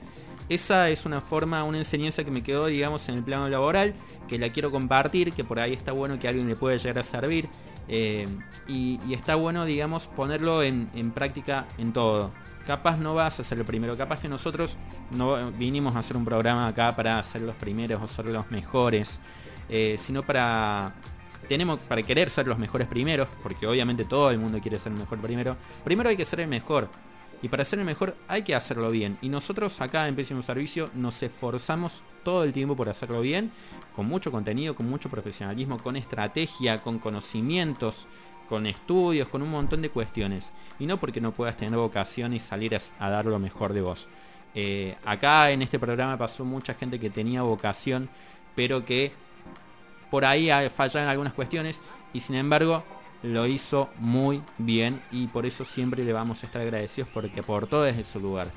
[0.50, 3.94] Esa es una forma, una enseñanza que me quedó, digamos, en el plano laboral,
[4.28, 7.04] que la quiero compartir, que por ahí está bueno que alguien le puede llegar a
[7.04, 7.50] servir.
[7.90, 8.28] Eh,
[8.68, 12.32] y, está bueno, digamos, ponerlo en práctica en todo
[12.68, 14.76] capaz no vas a ser el primero, capaz que nosotros
[15.12, 19.18] no vinimos a hacer un programa acá para ser los primeros o ser los mejores,
[19.70, 20.94] eh, sino para
[21.48, 25.00] tenemos para querer ser los mejores primeros, porque obviamente todo el mundo quiere ser el
[25.00, 25.56] mejor primero.
[25.86, 26.90] Primero hay que ser el mejor.
[27.42, 29.18] Y para ser el mejor hay que hacerlo bien.
[29.22, 33.52] Y nosotros acá en Pésimo Servicio nos esforzamos todo el tiempo por hacerlo bien,
[33.96, 38.08] con mucho contenido, con mucho profesionalismo, con estrategia, con conocimientos,
[38.48, 40.50] con estudios, con un montón de cuestiones.
[40.80, 44.08] Y no porque no puedas tener vocación y salir a, dar lo mejor de vos.
[44.56, 48.10] Eh, acá en este programa pasó mucha gente que tenía vocación,
[48.56, 49.12] pero que
[50.10, 51.82] por ahí fallado en algunas cuestiones
[52.14, 52.84] y sin embargo
[53.24, 57.84] lo hizo muy bien y por eso siempre le vamos a estar agradecidos porque aportó
[57.84, 58.48] desde su lugar.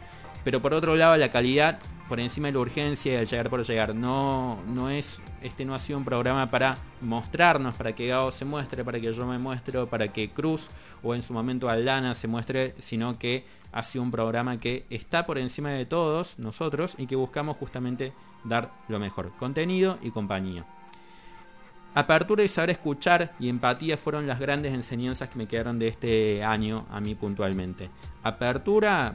[0.44, 3.64] Pero por otro lado la calidad por encima de la urgencia y el llegar por
[3.64, 3.94] llegar.
[3.94, 8.44] No, no es, este no ha sido un programa para mostrarnos, para que Gao se
[8.44, 10.68] muestre, para que yo me muestre, para que Cruz
[11.03, 15.26] o en su momento Aldana se muestre, sino que ha sido un programa que está
[15.26, 18.12] por encima de todos nosotros y que buscamos justamente
[18.44, 20.64] dar lo mejor, contenido y compañía.
[21.94, 26.44] Apertura y saber escuchar y empatía fueron las grandes enseñanzas que me quedaron de este
[26.44, 27.90] año a mí puntualmente.
[28.22, 29.14] Apertura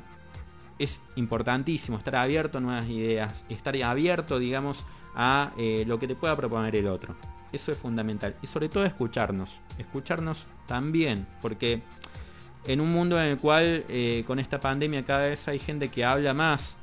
[0.77, 4.83] es importantísimo estar abierto a nuevas ideas, estar abierto, digamos,
[5.15, 7.15] a eh, lo que te pueda proponer el otro.
[7.51, 8.35] Eso es fundamental.
[8.41, 9.51] Y sobre todo escucharnos.
[9.77, 11.81] Escucharnos también, porque
[12.67, 16.03] en un mundo en el cual eh, con esta pandemia cada vez hay gente que
[16.03, 16.75] habla más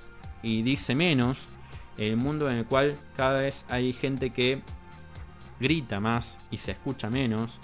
[0.42, 1.40] y dice menos,
[1.98, 4.62] el mundo en el cual cada vez hay gente que
[5.60, 7.58] grita más y se escucha menos,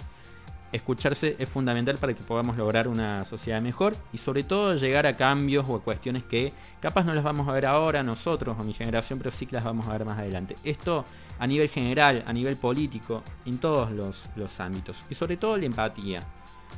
[0.71, 5.15] escucharse es fundamental para que podamos lograr una sociedad mejor y sobre todo llegar a
[5.15, 8.73] cambios o a cuestiones que capaz no las vamos a ver ahora nosotros o mi
[8.73, 10.55] generación, pero sí que las vamos a ver más adelante.
[10.63, 11.05] Esto
[11.39, 15.03] a nivel general, a nivel político, en todos los, los ámbitos.
[15.09, 16.21] Y sobre todo la empatía.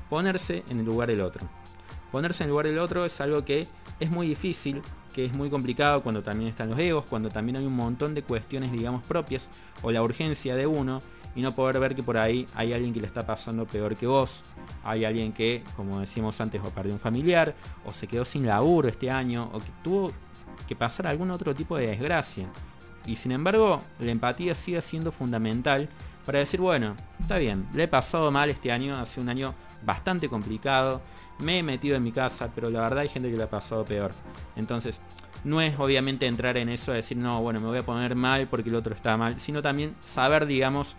[0.10, 1.48] Ponerse en el lugar del otro.
[2.12, 3.68] Ponerse en el lugar del otro es algo que
[4.00, 4.82] es muy difícil,
[5.14, 8.22] que es muy complicado cuando también están los egos, cuando también hay un montón de
[8.22, 9.48] cuestiones, digamos, propias
[9.82, 11.02] o la urgencia de uno
[11.36, 14.08] y no poder ver que por ahí hay alguien que le está pasando peor que
[14.08, 14.42] vos.
[14.84, 18.88] Hay alguien que, como decíamos antes, o perdió un familiar, o se quedó sin laburo
[18.88, 20.12] este año, o que tuvo
[20.68, 22.48] que pasar algún otro tipo de desgracia.
[23.06, 25.90] Y sin embargo, la empatía sigue siendo fundamental
[26.26, 30.30] para decir, bueno, está bien, le he pasado mal este año, hace un año bastante
[30.30, 31.02] complicado.
[31.40, 33.84] Me he metido en mi casa, pero la verdad hay gente que lo ha pasado
[33.84, 34.12] peor.
[34.56, 35.00] Entonces,
[35.44, 38.48] no es obviamente entrar en eso de decir, no, bueno, me voy a poner mal
[38.48, 40.96] porque el otro está mal, sino también saber, digamos,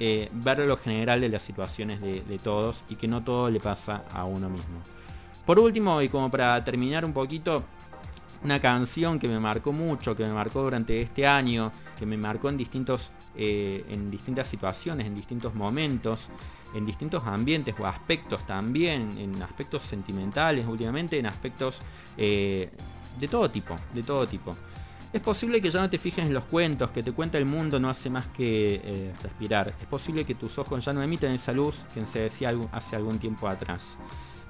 [0.00, 4.04] eh, ver lo general de las situaciones de, todos y que no todo le pasa
[4.12, 4.80] a uno mismo.
[5.46, 7.62] Por último, y como para terminar un poquito,
[8.42, 12.48] una canción que me marcó mucho, que me marcó durante este año, que me marcó
[12.48, 16.26] en distintos, eh, en distintas situaciones, en distintos momentos,
[16.74, 21.80] en distintos ambientes o aspectos también, en aspectos sentimentales últimamente, en aspectos
[22.16, 22.70] eh,
[23.18, 24.56] de todo tipo, de todo tipo.
[25.14, 27.78] Es posible que ya no te fijes en los cuentos, que te cuenta el mundo
[27.78, 29.72] no hace más que eh, respirar.
[29.80, 33.20] Es posible que tus ojos ya no emiten esa luz que se decía hace algún
[33.20, 33.82] tiempo atrás.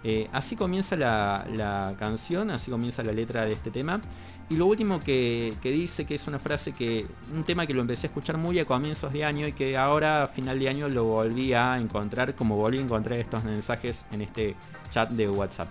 [0.02, 4.00] Eh, así comienza la, canción, así comienza la letra de este tema.
[4.48, 8.06] Y lo último que, dice, que es una frase que, un tema que lo empecé
[8.06, 11.04] a escuchar muy a comienzos de año y que ahora a final de año lo
[11.04, 14.54] volví a encontrar, como volví a encontrar estos mensajes en este
[14.90, 15.68] chat de WhatsApp.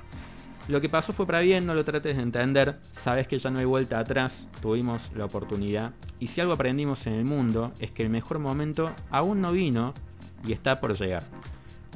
[0.67, 3.60] Lo que pasó fue para bien, no lo trates de entender, sabes que ya no
[3.60, 5.91] hay vuelta atrás, tuvimos la oportunidad.
[6.19, 9.93] Y si algo aprendimos en el mundo es que el mejor momento aún no vino
[10.45, 11.23] y está por llegar.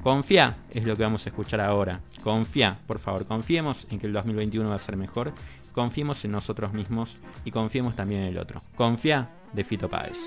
[0.04, 2.02] Confía es lo que vamos a escuchar ahora.
[2.24, 5.32] Confía, por favor, confiemos en que el 2021 va a ser mejor.
[5.72, 8.62] Confiemos en nosotros mismos y confiemos también en el otro.
[8.76, 10.18] Confía de Fito Páez.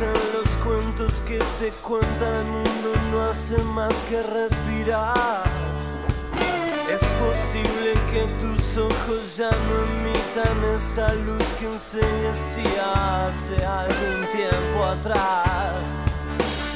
[0.00, 5.42] En los cuentos que te cuenta el mundo no hace más que respirar.
[6.88, 14.84] Es posible que tus ojos ya no emitan esa luz que enseña hace algún tiempo
[14.84, 15.80] atrás.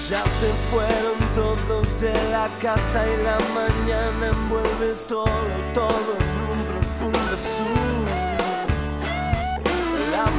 [0.09, 5.27] Ya se fueron todos de la casa y la mañana envuelve todo,
[5.75, 8.12] todo en un profundo azul.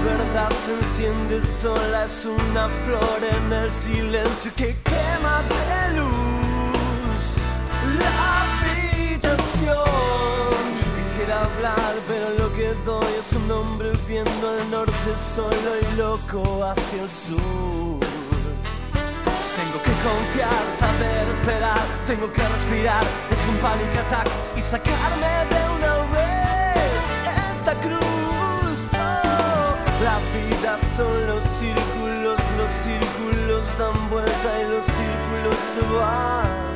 [0.03, 6.33] Verdad se enciende sola, es una flor en el silencio que quema de luz
[7.99, 8.11] la
[8.41, 9.77] habitación.
[10.79, 15.95] Yo quisiera hablar, pero lo que doy es un hombre viendo al norte solo y
[15.95, 17.99] loco hacia el sur.
[19.59, 25.52] Tengo que confiar, saber esperar, tengo que respirar, es un panic attack y sacarme de
[30.95, 36.73] son los círculos, los círculos dan vuelta y los círculos se van.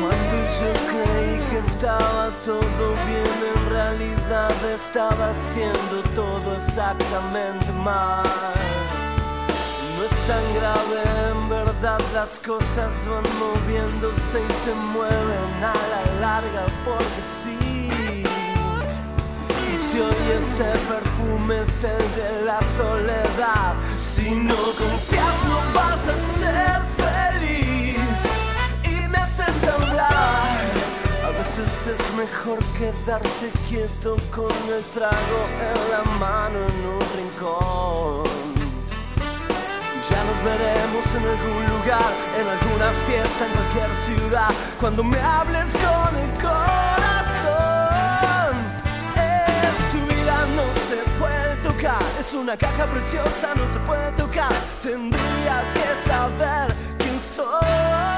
[0.00, 8.24] Cuando yo creí que estaba todo bien, en realidad estaba haciendo todo exactamente mal.
[9.96, 11.00] No es tan grave,
[11.30, 17.22] en verdad las cosas van moviéndose y se mueven a la larga porque
[19.96, 23.74] sí y ese perfume es el de la soledad.
[23.96, 27.98] Si no confías no vas a ser feliz
[28.84, 30.58] y me haces hablar.
[31.24, 38.26] A veces es mejor quedarse quieto con el trago en la mano en un rincón.
[40.08, 45.72] Ya nos veremos en algún lugar, en alguna fiesta, en cualquier ciudad, cuando me hables
[45.72, 46.95] con el corazón.
[52.18, 54.52] Es una caja preciosa, no se puede tocar.
[54.82, 58.15] Tendrías que saber quién soy.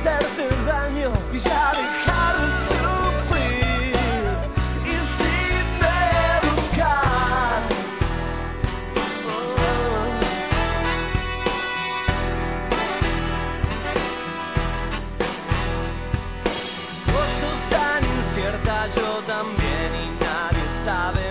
[0.00, 3.94] Hacerte daño y ya dejar de sufrir.
[4.86, 5.36] Y si
[5.80, 6.00] me
[6.48, 7.62] buscas,
[9.26, 9.60] oh.
[17.12, 21.29] vos sos tan incierta, yo también y nadie sabe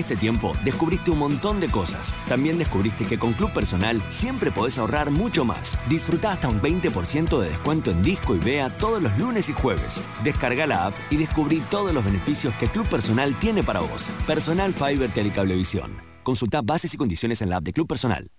[0.00, 2.16] este tiempo descubriste un montón de cosas.
[2.28, 5.78] También descubriste que con Club Personal siempre podés ahorrar mucho más.
[5.88, 10.02] Disfruta hasta un 20% de descuento en disco y vea todos los lunes y jueves.
[10.24, 14.10] Descarga la app y descubrí todos los beneficios que Club Personal tiene para vos.
[14.26, 15.92] Personal Fiber Telecablevisión.
[16.22, 18.30] Consulta bases y condiciones en la app de Club Personal.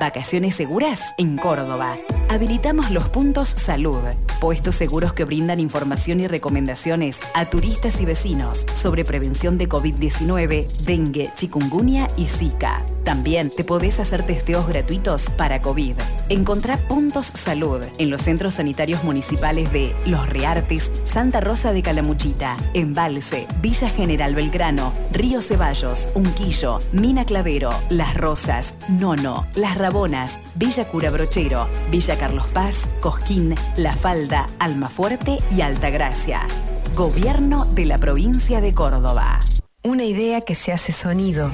[0.00, 1.98] Vacaciones seguras en Córdoba.
[2.32, 4.00] Habilitamos los puntos salud,
[4.40, 10.66] puestos seguros que brindan información y recomendaciones a turistas y vecinos sobre prevención de COVID-19,
[10.86, 12.80] dengue, chikungunya y Zika.
[13.04, 15.96] También te podés hacer testeos gratuitos para COVID.
[16.28, 22.56] Encontrá puntos salud en los centros sanitarios municipales de Los Reartes, Santa Rosa de Calamuchita,
[22.74, 30.86] Embalse, Villa General Belgrano, Río Ceballos, Unquillo, Mina Clavero, Las Rosas, Nono, Las Rabonas, Villa
[30.86, 36.46] Cura Brochero, Villa Carlos Paz, Cosquín, La Falda, Almafuerte y Altagracia.
[36.94, 39.40] Gobierno de la provincia de Córdoba.
[39.82, 41.50] Una idea que se hace sonido.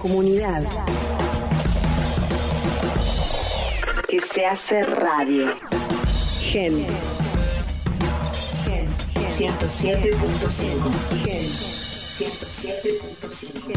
[0.00, 0.64] Comunidad
[4.08, 5.54] que se hace radio.
[6.40, 6.86] Gen.
[9.28, 10.90] 107.5.
[11.22, 11.44] Gen.
[12.18, 13.74] 107.5.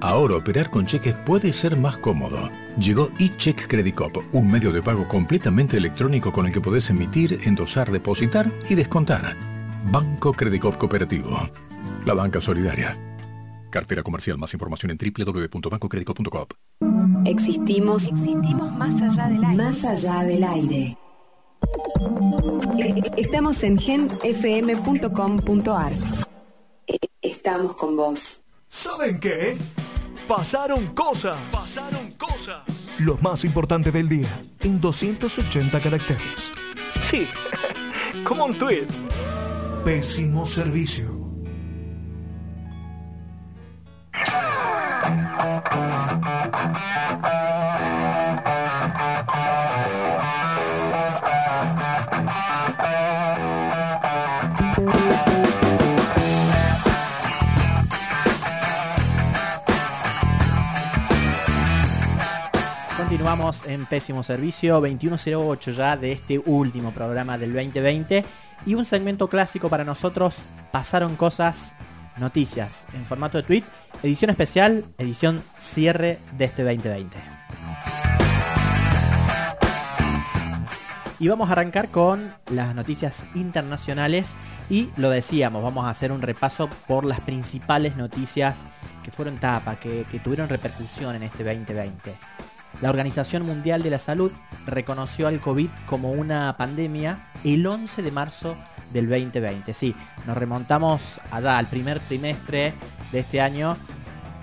[0.00, 2.48] Ahora operar con cheques puede ser más cómodo.
[2.78, 7.40] Llegó eCheck Credit Cop, un medio de pago completamente electrónico con el que podés emitir,
[7.44, 9.34] endosar, depositar y descontar.
[9.90, 11.48] Banco Credit Cop Cooperativo.
[12.06, 12.96] La banca solidaria.
[13.68, 14.38] Cartera comercial.
[14.38, 16.46] Más información en www.bancocreditcop.com.
[17.26, 19.56] Existimos, existimos más allá del aire.
[19.64, 20.96] Más allá del aire.
[23.16, 24.22] Estamos en genfm.com.ar.
[27.20, 28.40] Estamos con vos.
[28.68, 29.56] ¿Saben qué?
[30.28, 31.36] Pasaron cosas.
[31.50, 32.62] Pasaron cosas.
[33.00, 34.28] Lo más importante del día
[34.60, 36.52] en 280 caracteres.
[37.10, 37.26] Sí,
[38.24, 38.86] como un tweet.
[39.84, 41.25] Pésimo servicio.
[62.98, 68.24] Continuamos en Pésimo Servicio 2108 ya de este último programa del 2020
[68.66, 71.74] y un segmento clásico para nosotros, pasaron cosas,
[72.18, 73.64] noticias en formato de tweet,
[74.02, 77.16] edición especial, edición cierre de este 2020.
[81.18, 84.34] Y vamos a arrancar con las noticias internacionales
[84.68, 88.64] y lo decíamos, vamos a hacer un repaso por las principales noticias
[89.02, 92.12] que fueron tapa, que, que tuvieron repercusión en este 2020.
[92.82, 94.30] La Organización Mundial de la Salud
[94.66, 98.56] reconoció al COVID como una pandemia el 11 de marzo
[98.92, 99.72] del 2020.
[99.72, 99.94] Sí,
[100.26, 102.74] nos remontamos allá al primer trimestre
[103.12, 103.76] de este año.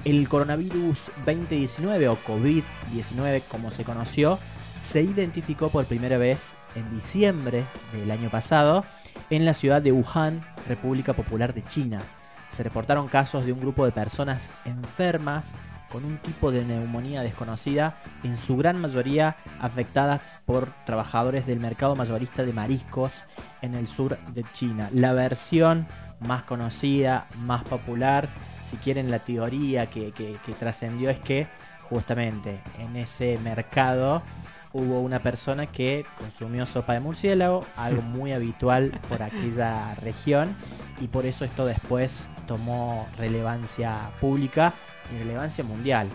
[0.04, 4.40] El coronavirus 2019 o COVID-19 como se conoció
[4.80, 8.84] se identificó por primera vez en diciembre del año pasado
[9.30, 12.02] en la ciudad de Wuhan, República Popular de China.
[12.50, 15.54] Se reportaron casos de un grupo de personas enfermas
[15.94, 21.96] con un tipo de neumonía desconocida, en su gran mayoría afectadas por trabajadores del mercado
[21.96, 23.22] mayorista de mariscos
[23.62, 24.89] en el sur de China.
[24.91, 25.86] La versión
[26.20, 28.28] más conocida, más popular,
[28.70, 31.48] si quieren la teoría que, que- que trascendió es que
[31.89, 34.24] justamente en ese mercado
[34.72, 40.56] hubo una persona que consumió sopa de murciélago, algo muy habitual por aquella región,
[41.00, 44.74] y por eso esto después tomó relevancia pública
[45.14, 46.08] y relevancia mundial.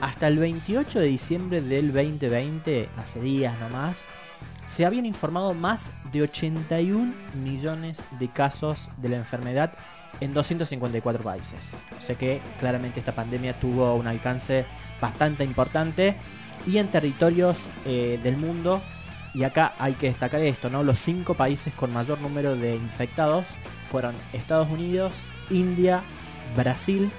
[0.00, 4.04] Hasta el 28 de diciembre del 2020, hace días nomás,
[4.66, 7.12] se habían informado más de 81
[7.42, 9.72] millones de casos de la enfermedad
[10.20, 11.58] en 254 países.
[11.98, 14.64] O sea que claramente esta pandemia tuvo un alcance
[15.00, 16.16] bastante importante
[16.66, 18.80] y en territorios eh, del mundo.
[19.34, 20.82] Y acá hay que destacar esto, ¿no?
[20.82, 23.44] Los cinco países con mayor número de infectados
[23.90, 25.14] fueron Estados Unidos,
[25.50, 26.02] India,
[26.56, 27.10] Brasil,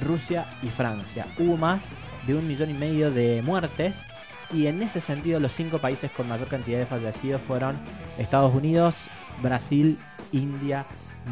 [0.00, 1.26] Rusia y Francia.
[1.38, 1.82] Hubo más
[2.26, 4.04] de un millón y medio de muertes
[4.52, 7.76] y en ese sentido los cinco países con mayor cantidad de fallecidos fueron
[8.18, 9.08] Estados Unidos,
[9.42, 9.98] Brasil,
[10.32, 10.84] India,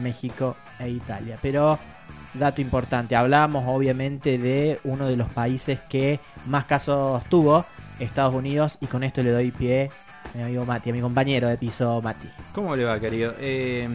[0.03, 1.37] México e Italia.
[1.43, 1.79] Pero
[2.35, 7.65] dato importante, hablamos obviamente de uno de los países que más casos tuvo,
[7.99, 9.91] Estados Unidos, y con esto le doy pie
[10.35, 12.29] a mi amigo Mati, a mi compañero de piso Mati.
[12.53, 13.35] ¿Cómo le va, querido?
[13.41, 13.89] Eh,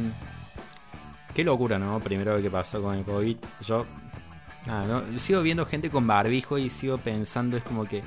[1.34, 1.99] qué locura, ¿no?
[1.99, 3.38] Primero que pasó con el COVID.
[3.61, 3.86] Yo
[4.68, 5.20] ¿no?
[5.20, 8.01] sigo viendo gente con barbijo y sigo pensando, es como que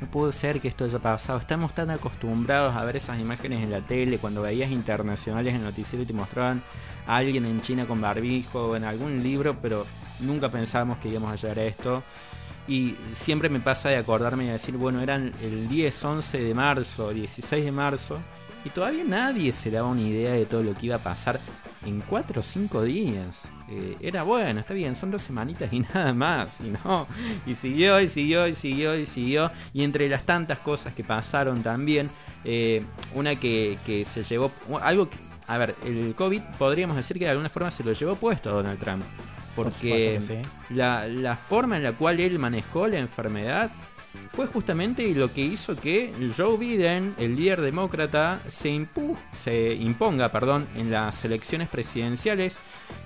[0.00, 1.38] no puede ser que esto haya pasado.
[1.38, 6.02] Estamos tan acostumbrados a ver esas imágenes en la tele, cuando veías internacionales en noticiero
[6.02, 6.62] y te mostraban
[7.06, 9.86] a alguien en China con barbijo o en algún libro, pero
[10.20, 12.02] nunca pensábamos que íbamos a llegar a esto.
[12.68, 17.10] Y siempre me pasa de acordarme y decir, bueno, eran el 10, 11 de marzo,
[17.10, 18.18] 16 de marzo,
[18.64, 21.40] y todavía nadie se daba una idea de todo lo que iba a pasar
[21.86, 23.57] en 4 o 5 días.
[23.70, 27.06] Eh, era bueno, está bien, son dos semanitas y nada más, y no,
[27.46, 31.62] y siguió, y siguió, y siguió, y siguió, y entre las tantas cosas que pasaron
[31.62, 32.08] también,
[32.44, 32.82] eh,
[33.14, 33.78] una que,
[34.10, 34.50] se llevó,
[34.80, 38.16] algo que, a ver, el COVID podríamos decir que de alguna forma se lo llevó
[38.16, 39.04] puesto a Donald Trump,
[39.54, 40.18] porque
[40.70, 43.70] la, la forma en la cual él manejó la enfermedad
[44.30, 48.86] fue justamente lo que hizo que Joe Biden, el líder demócrata, se,
[49.42, 52.58] se imponga perdón, en las elecciones presidenciales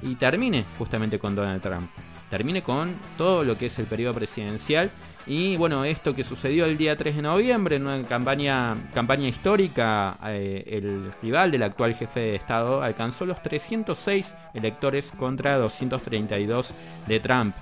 [0.03, 1.91] y termine justamente con Donald Trump.
[2.29, 4.91] Termine con todo lo que es el periodo presidencial.
[5.27, 10.19] Y bueno, esto que sucedió el día 3 de noviembre en una campaña, campaña histórica,
[10.27, 16.75] eh, el rival del actual jefe de Estado alcanzó los 306 electores contra 232
[17.07, 17.55] de Trump.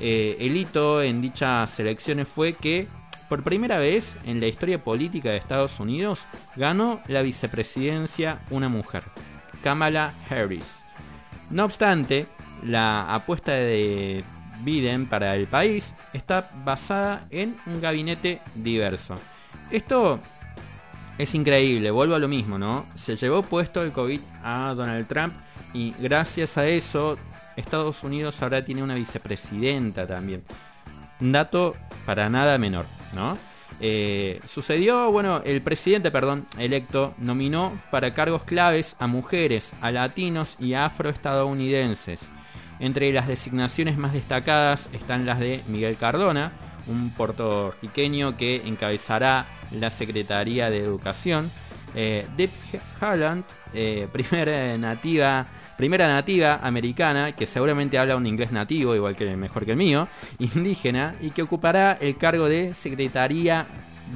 [0.00, 2.86] Eh, el hito en dichas elecciones fue que
[3.28, 9.02] por primera vez en la historia política de Estados Unidos ganó la vicepresidencia una mujer,
[9.62, 10.76] Kamala Harris.
[11.50, 12.26] No obstante,
[12.62, 14.22] la apuesta de
[14.62, 19.16] Biden para el país está basada en un gabinete diverso.
[19.70, 20.20] Esto
[21.18, 22.86] es increíble, vuelvo a lo mismo, ¿no?
[22.94, 25.34] Se llevó puesto el COVID a Donald Trump
[25.72, 27.18] y gracias a eso
[27.56, 30.42] Estados Unidos ahora tiene una vicepresidenta también.
[31.20, 33.38] Un dato para nada menor, ¿no?
[33.80, 40.56] Eh, sucedió, bueno, el presidente, perdón, electo, nominó para cargos claves a mujeres, a latinos
[40.58, 42.30] y afroestadounidenses.
[42.78, 46.52] Entre las designaciones más destacadas están las de Miguel Cardona,
[46.86, 51.50] un puertorriqueño que encabezará la Secretaría de Educación,
[51.94, 52.50] eh, Deep
[53.00, 53.44] Holland,
[53.74, 55.46] eh, primera nativa
[55.76, 60.08] primera nativa americana, que seguramente habla un inglés nativo, igual que mejor que el mío,
[60.38, 63.66] indígena, y que ocupará el cargo de Secretaría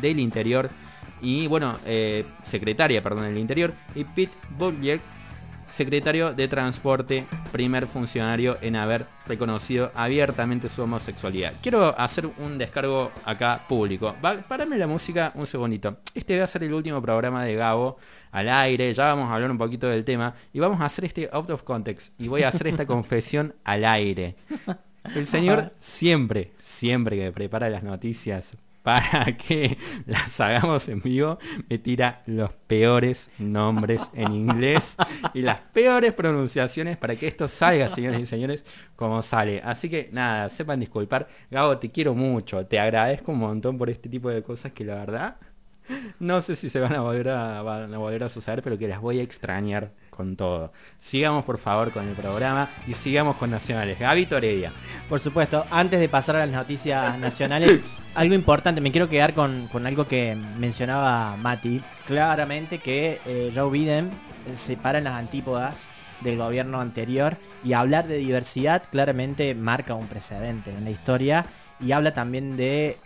[0.01, 0.71] del Interior,
[1.23, 5.01] y bueno, eh, secretaria, perdón, del Interior, y Pete Buttigieg,
[5.73, 11.53] secretario de Transporte, primer funcionario en haber reconocido abiertamente su homosexualidad.
[11.63, 14.15] Quiero hacer un descargo acá público.
[14.49, 15.99] Parame la música un segundito.
[16.15, 17.99] Este va a ser el último programa de Gabo
[18.33, 21.29] al aire, ya vamos a hablar un poquito del tema y vamos a hacer este
[21.33, 24.37] out of context y voy a hacer esta confesión al aire.
[25.15, 29.77] El señor siempre, siempre que prepara las noticias para que
[30.07, 34.97] las hagamos en vivo, me tira los peores nombres en inglés
[35.35, 38.65] y las peores pronunciaciones para que esto salga, señores y señores,
[38.97, 39.61] como sale.
[39.65, 41.29] Así que nada, sepan disculpar.
[41.51, 44.95] Gabo, te quiero mucho, te agradezco un montón por este tipo de cosas que la
[44.97, 45.37] verdad
[46.19, 49.01] no sé si se van a volver a, van volver a suceder, pero que las
[49.01, 50.73] voy a extrañar con todo.
[50.99, 53.99] Sigamos por favor con el programa y sigamos con Nacionales.
[53.99, 54.73] Gaby Toredia.
[55.09, 57.81] Por supuesto, antes de pasar a las noticias nacionales,
[58.15, 61.81] algo importante, me quiero quedar con, algo que mencionaba Mati.
[62.07, 64.11] Claramente que eh, Joe Biden
[64.55, 65.79] se para en las antípodas
[66.21, 71.47] del gobierno anterior y hablar de diversidad claramente marca un precedente en la historia
[71.81, 72.99] y habla también de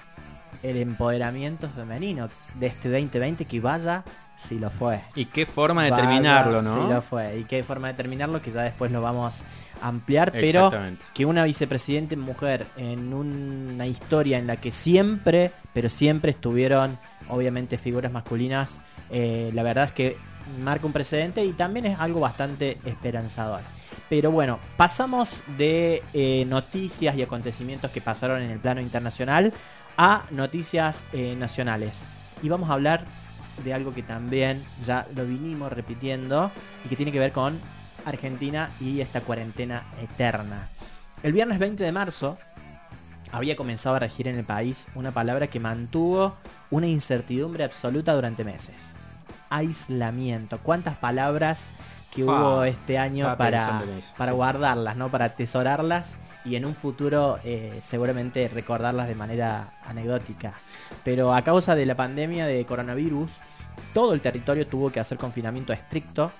[0.62, 4.04] el empoderamiento femenino de este 2020 que vaya
[4.36, 5.00] si lo fue.
[5.14, 6.74] Y qué forma de terminarlo, ¿no?
[6.74, 7.38] Si lo fue.
[7.38, 9.42] Y qué forma de terminarlo, que ya después lo vamos
[9.80, 10.32] a ampliar.
[10.32, 10.72] Pero
[11.12, 16.98] que una vicepresidente mujer en una historia en la que siempre, pero siempre estuvieron,
[17.28, 18.78] obviamente, figuras masculinas,
[19.10, 20.16] eh, la verdad es que
[20.62, 23.60] marca un precedente y también es algo bastante esperanzador.
[24.08, 29.52] Pero bueno, pasamos de eh, noticias y acontecimientos que pasaron en el plano internacional
[29.96, 32.04] a noticias eh, nacionales.
[32.42, 33.04] Y vamos a hablar
[33.64, 36.50] de algo que también ya lo vinimos repitiendo
[36.84, 37.58] y que tiene que ver con
[38.04, 40.68] Argentina y esta cuarentena eterna.
[41.22, 42.36] El viernes 20 de marzo
[43.32, 46.34] había comenzado a regir en el país una palabra que mantuvo
[46.70, 48.92] una incertidumbre absoluta durante meses.
[49.50, 50.58] Aislamiento.
[50.58, 51.66] ¿Cuántas palabras
[52.14, 53.82] que hubo este año para,
[54.16, 54.36] para sí.
[54.36, 55.08] guardarlas, ¿no?
[55.10, 60.52] Para atesorarlas y en un futuro eh, seguramente recordarlas de manera anecdótica.
[61.02, 63.38] Pero a causa de la pandemia de coronavirus,
[63.92, 66.30] todo el territorio tuvo que hacer confinamiento estricto,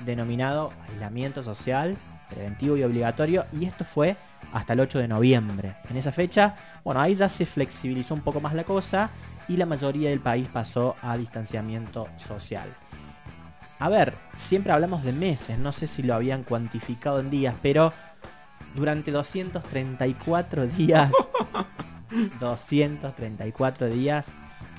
[0.00, 1.96] denominado aislamiento social,
[2.28, 4.16] preventivo y obligatorio, y esto fue
[4.52, 5.74] hasta el 8 de noviembre.
[5.88, 6.54] En esa fecha,
[6.84, 9.10] bueno, ahí ya se flexibilizó un poco más la cosa
[9.48, 12.68] y la mayoría del país pasó a distanciamiento social.
[13.82, 17.92] A ver, siempre hablamos de meses, no sé si lo habían cuantificado en días, pero
[18.76, 21.10] durante 234 días,
[22.38, 24.28] 234 días,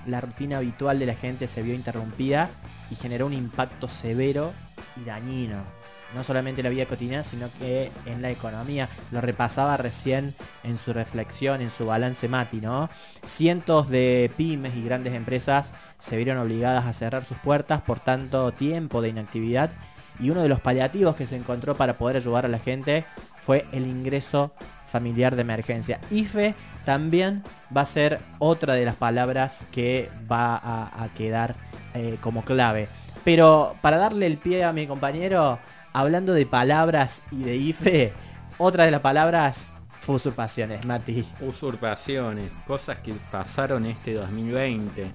[0.07, 2.49] la rutina habitual de la gente se vio interrumpida
[2.91, 4.53] y generó un impacto severo
[4.95, 5.82] y dañino.
[6.15, 8.87] No solamente en la vida cotidiana, sino que en la economía.
[9.11, 12.89] Lo repasaba recién en su reflexión, en su balance Mati, ¿no?
[13.23, 18.51] Cientos de pymes y grandes empresas se vieron obligadas a cerrar sus puertas por tanto
[18.51, 19.71] tiempo de inactividad
[20.19, 23.05] y uno de los paliativos que se encontró para poder ayudar a la gente
[23.39, 24.53] fue el ingreso
[24.85, 25.99] familiar de emergencia.
[26.11, 26.53] IFE
[26.85, 27.43] también
[27.75, 31.55] va a ser otra de las palabras que va a, quedar
[31.93, 32.87] eh, como clave.
[33.23, 35.59] Pero para darle el pie a mi compañero,
[35.93, 38.13] hablando de palabras y de IFE,
[38.57, 41.25] otra de las palabras fue usurpaciones, Mati.
[41.39, 45.11] Usurpaciones, cosas que pasaron este 2020,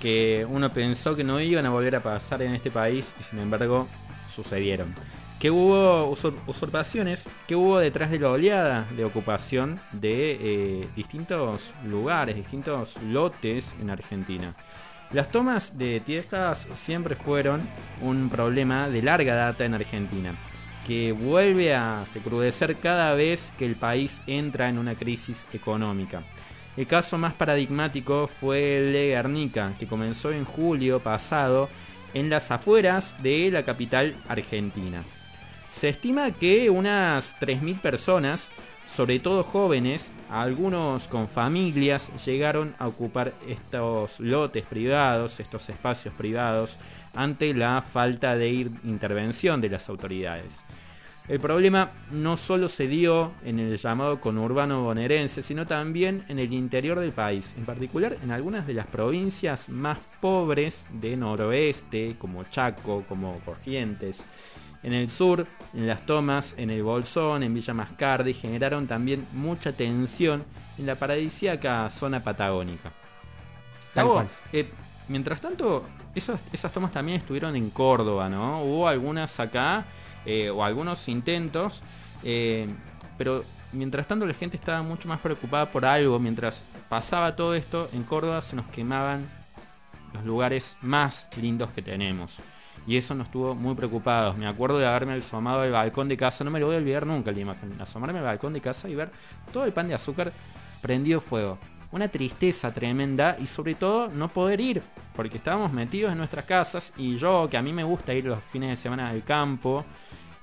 [0.00, 3.38] que uno pensó que no iban a volver a pasar en este país y sin
[3.40, 3.88] embargo
[4.34, 4.94] sucedieron.
[5.40, 11.72] Que hubo usur- usurpaciones, que hubo detrás de la oleada de ocupación de eh, distintos
[11.84, 14.54] lugares, distintos lotes en Argentina.
[15.12, 17.62] Las tomas de tierras siempre fueron
[18.00, 20.36] un problema de larga data en Argentina,
[20.86, 26.22] que vuelve a recrudecer cada vez que el país entra en una crisis económica.
[26.76, 31.68] El caso más paradigmático fue el de Guernica, que comenzó en julio pasado
[32.14, 35.02] en las afueras de la capital argentina.
[35.72, 38.48] Se estima que unas 3.000 personas,
[38.86, 46.76] sobre todo jóvenes, algunos con familias, llegaron a ocupar estos lotes privados, estos espacios privados,
[47.14, 48.50] ante la falta de
[48.84, 50.52] intervención de las autoridades.
[51.28, 56.52] El problema no solo se dio en el llamado conurbano bonaerense, sino también en el
[56.52, 62.42] interior del país, en particular en algunas de las provincias más pobres de noroeste, como
[62.50, 64.24] Chaco, como Corrientes.
[64.82, 69.72] En el sur, en las tomas, en el Bolsón, en Villa Mascardi, generaron también mucha
[69.72, 70.44] tensión
[70.78, 72.90] en la paradisíaca zona patagónica.
[74.52, 74.68] Eh,
[75.08, 78.62] mientras tanto, esos- esas tomas también estuvieron en Córdoba, ¿no?
[78.62, 79.84] Hubo algunas acá,
[80.24, 81.80] eh, o algunos intentos,
[82.22, 82.66] eh,
[83.18, 86.18] pero mientras tanto la gente estaba mucho más preocupada por algo.
[86.18, 89.28] Mientras pasaba todo esto, en Córdoba se nos quemaban
[90.14, 92.36] los lugares más lindos que tenemos.
[92.86, 94.36] Y eso nos tuvo muy preocupados.
[94.36, 97.06] Me acuerdo de haberme asomado al balcón de casa, no me lo voy a olvidar
[97.06, 97.72] nunca la imagen.
[97.80, 99.10] Asomarme al balcón de casa y ver
[99.52, 100.32] todo el pan de azúcar
[100.80, 101.58] prendido fuego.
[101.92, 104.82] Una tristeza tremenda y sobre todo no poder ir,
[105.16, 108.42] porque estábamos metidos en nuestras casas y yo, que a mí me gusta ir los
[108.42, 109.84] fines de semana al campo,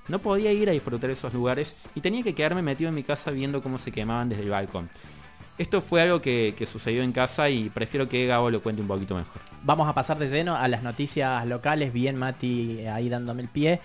[0.08, 3.30] no podía ir a disfrutar esos lugares y tenía que quedarme metido en mi casa
[3.30, 4.88] viendo cómo se quemaban desde el balcón.
[5.58, 9.16] Esto fue algo que, sucedió en casa y prefiero que Gabo lo cuente un poquito
[9.16, 9.42] mejor.
[9.64, 13.80] Vamos a pasar de lleno a las noticias locales, bien Mati ahí dándome el pie.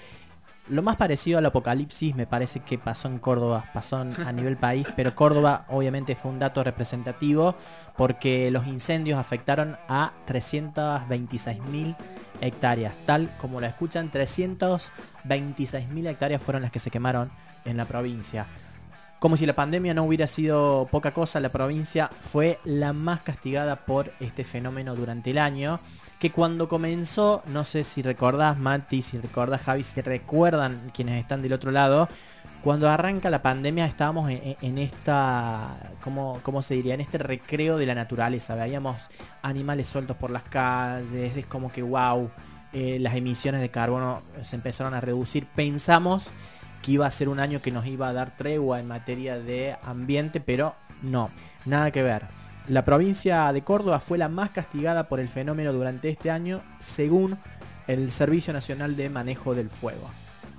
[0.69, 4.88] Lo más parecido al apocalipsis me parece que pasó en Córdoba, pasó a nivel país,
[4.95, 7.55] pero Córdoba obviamente fue un dato representativo
[7.97, 11.97] porque los incendios afectaron a 326.000
[12.39, 17.30] hectáreas, tal como lo escuchan, 326.000 hectáreas fueron las que se quemaron
[17.65, 18.45] en la provincia.
[19.24, 23.78] Como si la pandemia no hubiera sido poca cosa, la provincia fue la más castigada
[23.86, 25.80] por este fenómeno durante el año.
[26.19, 31.41] Que cuando comenzó, no sé si recordás Mati, si recordás Javi, si recuerdan quienes están
[31.41, 32.09] del otro lado,
[32.65, 35.69] cuando arranca la pandemia estábamos en, en- en esta,
[36.03, 36.93] ¿cómo, ¿cómo se diría?
[36.93, 38.55] En este recreo de la naturaleza.
[38.55, 39.07] Veíamos
[39.41, 42.30] animales sueltos por las calles, es como que wow,
[42.74, 45.45] eh, las emisiones de carbono se empezaron a reducir.
[45.55, 46.32] Pensamos
[46.84, 49.75] que iba a ser un año que nos iba a dar tregua en materia de
[49.84, 51.31] ambiente, pero no,
[51.65, 52.23] nada que ver.
[52.67, 57.38] La provincia de Córdoba fue la más castigada por el fenómeno durante este año, según
[57.88, 60.09] el Servicio Nacional de Manejo del Fuego.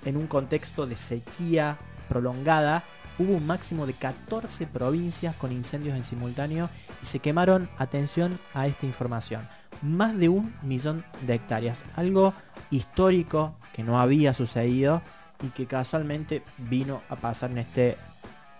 [0.04, 1.76] En un contexto de sequía
[2.08, 2.84] prolongada,
[3.18, 6.68] hubo un máximo de 14 provincias con incendios en simultáneo
[7.02, 9.46] y se quemaron, atención a esta información,
[9.82, 11.84] más de un millón de hectáreas.
[11.96, 12.34] Algo
[12.70, 15.02] histórico que no había sucedido
[15.42, 17.96] y que casualmente vino a pasar en este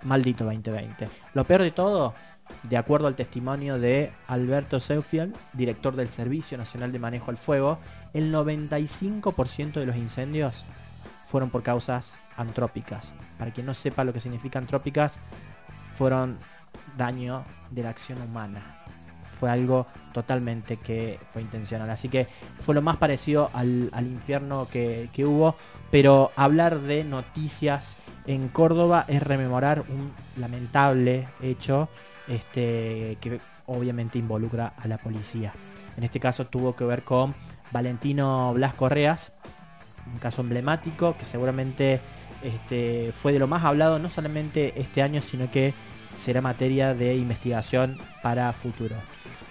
[0.02, 1.08] maldito 2020.
[1.34, 2.14] Lo peor de todo,
[2.64, 7.78] de acuerdo al testimonio de Alberto Seufield, director del Servicio Nacional de Manejo al Fuego,
[8.12, 10.64] el 95% de los incendios
[11.26, 13.14] fueron por causas antrópicas.
[13.38, 15.18] Para quien no sepa lo que significa antrópicas,
[15.94, 16.38] fueron
[16.96, 18.84] daño de la acción humana.
[19.39, 21.91] Fue algo totalmente que fue intencional.
[21.91, 22.26] Así que
[22.61, 25.57] fue lo más parecido al, al infierno que, que hubo.
[25.91, 31.89] Pero hablar de noticias en Córdoba es rememorar un lamentable hecho
[32.28, 35.53] este, que obviamente involucra a la policía.
[35.97, 37.35] En este caso tuvo que ver con
[37.70, 39.32] Valentino Blas Correas,
[40.12, 42.01] un caso emblemático que seguramente
[42.43, 45.72] este, fue de lo más hablado no solamente este año, sino que
[46.16, 48.96] será materia de investigación para futuro.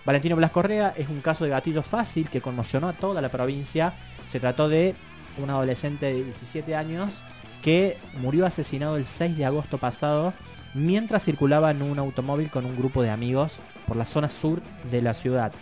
[0.06, 3.94] Valentino Blas Correa es un caso de gatillo fácil que conmocionó a toda la provincia.
[4.28, 4.96] Se trató de
[5.42, 7.22] un adolescente de 17 años
[7.64, 10.34] que murió asesinado el 6 de agosto pasado
[10.74, 14.62] mientras circulaba en un automóvil con un grupo de amigos por la zona sur
[14.92, 15.54] de la ciudad.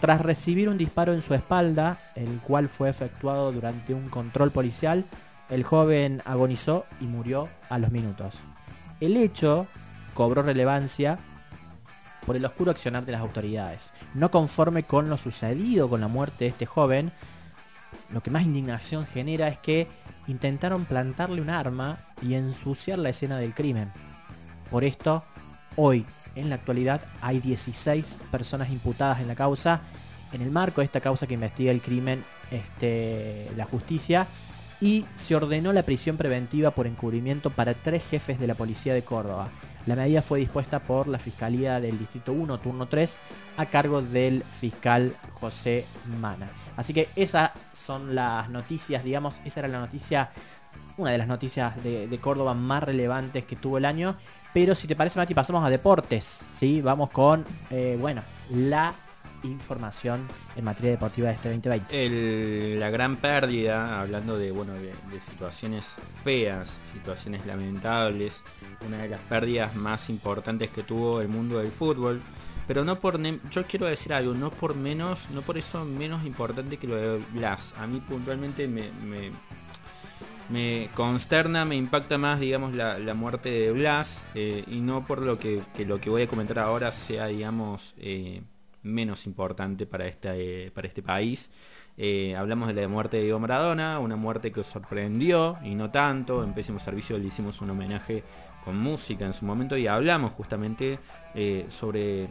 [0.00, 5.04] Tras recibir un disparo en su espalda, el cual fue efectuado durante un control policial,
[5.50, 8.34] el joven agonizó y murió a los minutos.
[9.00, 9.66] El hecho
[10.14, 11.18] cobró relevancia
[12.26, 13.92] por el oscuro accionar de las autoridades.
[14.14, 17.12] No conforme con lo sucedido con la muerte de este joven,
[18.12, 19.88] lo que más indignación genera es que
[20.26, 23.90] intentaron plantarle un arma y ensuciar la escena del crimen.
[24.70, 25.24] Por esto,
[25.76, 26.04] hoy,
[26.34, 29.80] en la actualidad, hay 16 personas imputadas en la causa.
[30.32, 34.28] En el marco de esta causa que investiga el crimen, este, la justicia,
[34.80, 39.02] y se ordenó la prisión preventiva por encubrimiento para tres jefes de la policía de
[39.02, 39.48] Córdoba.
[39.86, 43.18] La medida fue dispuesta por la Fiscalía del Distrito 1, turno 3,
[43.56, 45.86] a cargo del fiscal José
[46.20, 46.48] Mana.
[46.76, 50.30] Así que esas son las noticias, digamos, esa era la noticia,
[50.96, 54.16] una de las noticias de, Córdoba más relevantes que tuvo el año.
[54.52, 56.40] Pero si te parece, Mati, pasamos a deportes.
[56.58, 56.80] ¿sí?
[56.82, 58.92] Vamos con, eh, bueno, la
[59.42, 60.20] información
[60.56, 62.06] en materia deportiva de este 2020.
[62.06, 64.92] El- la gran pérdida, hablando de, bueno, de
[65.30, 68.34] situaciones feas, situaciones lamentables,
[68.86, 72.20] una de las pérdidas más importantes que tuvo el mundo del fútbol.
[72.66, 73.20] Pero no por
[73.50, 77.18] yo quiero decir algo, no por menos, no por eso menos importante que lo de
[77.32, 77.74] Blas.
[77.78, 78.90] A mí puntualmente me,
[80.48, 85.38] me, consterna, me impacta más, digamos, la, muerte de Blas, eh, y no por lo
[85.38, 88.42] que, que lo que voy a comentar ahora sea, digamos, eh,
[88.82, 91.50] menos importante para, esta, eh, para este país.
[91.96, 96.42] Eh, hablamos de la muerte de Diego Maradona, una muerte que sorprendió y no tanto.
[96.42, 98.22] En Pésimo Servicio le hicimos un homenaje
[98.64, 100.98] con música en su momento y hablamos justamente
[101.34, 102.28] eh, sobre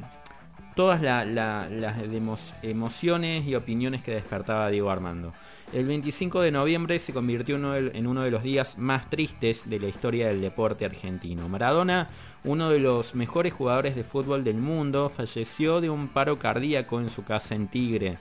[0.75, 5.33] todas la- la- las emo- emociones y opiniones que despertaba Diego Armando.
[5.73, 9.87] El 25 de noviembre se convirtió en uno de los días más tristes de la
[9.87, 11.47] historia del deporte argentino.
[11.47, 12.07] Maradona,
[12.43, 17.09] uno de los mejores jugadores de fútbol del mundo, falleció de un paro cardíaco en
[17.11, 18.17] su casa en Tigre.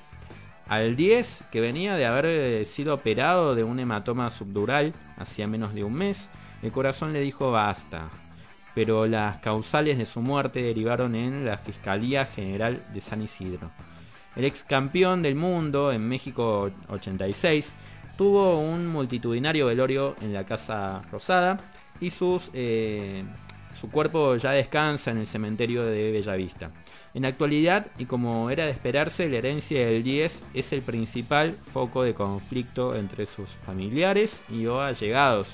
[0.69, 5.73] Al 10, que venía de haber eh, sido operado de un hematoma subdural hacía menos
[5.75, 6.29] de un mes,
[6.63, 8.09] el corazón le dijo basta.
[8.75, 13.71] Pero las causales de su muerte derivaron en la Fiscalía General de San Isidro.
[14.37, 17.73] El ex campeón del mundo en México 86
[18.17, 21.59] tuvo un multitudinario velorio en la Casa Rosada
[22.01, 23.25] y sus, eh,
[23.79, 26.71] su cuerpo ya descansa en el cementerio de Bellavista.
[27.15, 31.57] En la actualidad, y como era de esperarse, la herencia del 10 es el principal
[31.73, 35.49] foco de conflicto entre sus familiares y o allegados.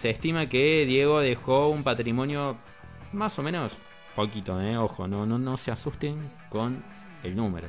[0.00, 2.56] Se estima que Diego dejó un patrimonio
[3.12, 3.72] más o menos
[4.14, 6.16] poquito, eh, ojo, no, no, no se asusten
[6.48, 6.82] con
[7.22, 7.68] el número.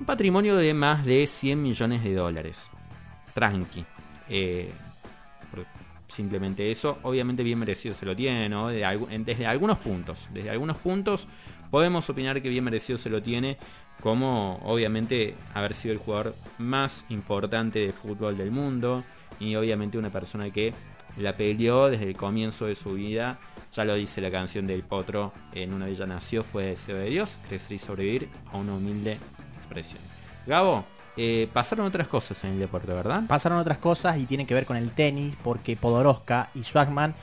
[0.00, 2.68] Un patrimonio de más de 100 millones de dólares.
[3.32, 3.84] Tranqui.
[4.28, 4.70] Eh,
[6.08, 8.48] simplemente eso, obviamente bien merecido se lo tiene,
[9.24, 10.28] desde algunos puntos.
[10.32, 11.26] Desde algunos puntos
[11.70, 13.58] podemos opinar que bien merecido se lo tiene,
[14.00, 19.04] como obviamente haber sido el jugador más importante de fútbol del mundo
[19.40, 20.72] y obviamente una persona que
[21.16, 23.38] la peleó desde el comienzo de su vida.
[23.74, 27.38] Ya lo dice la canción del Potro, en una villa nació, fue deseo de Dios,
[27.48, 29.18] crecer y sobrevivir a una humilde
[29.56, 30.00] expresión.
[30.46, 30.84] Gabo,
[31.16, 33.22] eh, pasaron otras cosas en el deporte, ¿verdad?
[33.26, 37.14] Pasaron otras cosas y tienen que ver con el tenis, porque Podoroska y Schwagman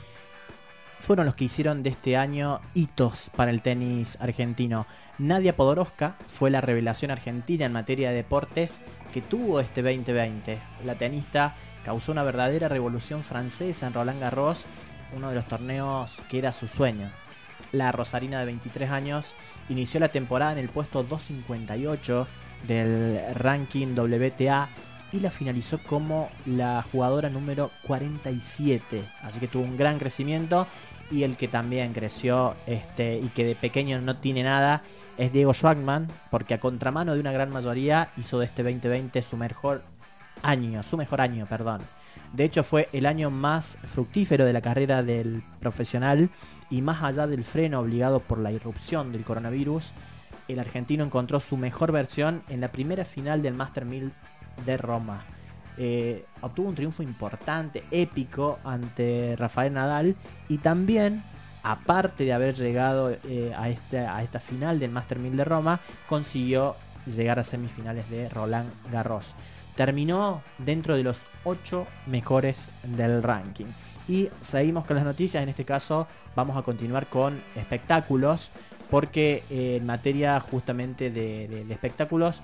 [1.00, 4.86] fueron los que hicieron de este año hitos para el tenis argentino.
[5.18, 8.78] Nadia Podoroska fue la revelación argentina en materia de deportes
[9.12, 10.58] que tuvo este 2020.
[10.84, 11.54] La tenista
[11.84, 14.66] causó una verdadera revolución francesa en Roland Garros,
[15.16, 17.10] uno de los torneos que era su sueño.
[17.72, 19.34] La rosarina de 23 años
[19.68, 22.26] inició la temporada en el puesto 258
[22.66, 24.68] del ranking WTA
[25.12, 29.04] y la finalizó como la jugadora número 47.
[29.22, 30.66] Así que tuvo un gran crecimiento
[31.10, 34.82] y el que también creció este, y que de pequeño no tiene nada
[35.18, 39.36] es Diego Schwagman, porque a contramano de una gran mayoría hizo de este 2020 su
[39.36, 39.82] mejor
[40.42, 41.80] año, su mejor año, perdón.
[42.32, 46.30] De hecho fue el año más fructífero de la carrera del profesional
[46.70, 49.92] y más allá del freno obligado por la irrupción del coronavirus,
[50.48, 54.12] el argentino encontró su mejor versión en la primera final del Master 1000
[54.64, 55.22] de Roma.
[55.78, 60.16] Eh, obtuvo un triunfo importante, épico ante Rafael Nadal
[60.48, 61.22] y también,
[61.62, 65.80] aparte de haber llegado eh, a, esta, a esta final del Master 1000 de Roma,
[66.08, 66.76] consiguió
[67.06, 69.34] llegar a semifinales de Roland Garros.
[69.76, 73.66] Terminó dentro de los 8 mejores del ranking.
[74.08, 78.50] Y seguimos con las noticias, en este caso vamos a continuar con espectáculos,
[78.90, 82.42] porque eh, en materia justamente de espectáculos,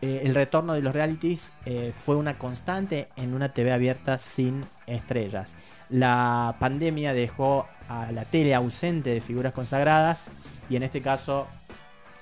[0.00, 4.64] eh, el retorno de los realities eh, fue una constante en una TV abierta sin
[4.86, 5.54] estrellas.
[5.90, 10.26] La pandemia dejó a la tele ausente de figuras consagradas
[10.70, 11.48] y en este caso,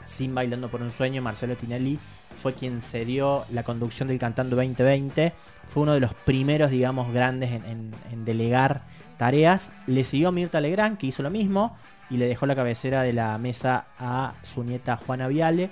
[0.06, 1.98] sin Bailando por un Sueño, Marcelo Tinelli
[2.46, 5.32] fue quien cedió la conducción del Cantando 2020.
[5.68, 8.82] Fue uno de los primeros, digamos, grandes en, en delegar
[9.18, 9.68] tareas.
[9.88, 11.76] Le siguió Mirta Legrand, que hizo lo mismo,
[12.08, 15.70] y le dejó la cabecera de la mesa a su nieta Juana Viale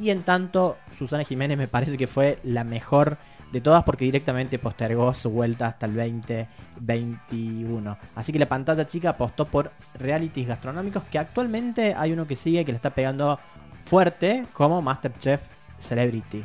[0.00, 3.16] y en tanto, Susana Jiménez me parece que fue la mejor
[3.52, 7.96] de todas porque directamente postergó su vuelta hasta el 2021.
[8.16, 12.64] Así que la pantalla chica apostó por realities gastronómicos que actualmente hay uno que sigue
[12.64, 13.38] que le está pegando
[13.86, 16.44] fuerte como Masterchef Celebrity.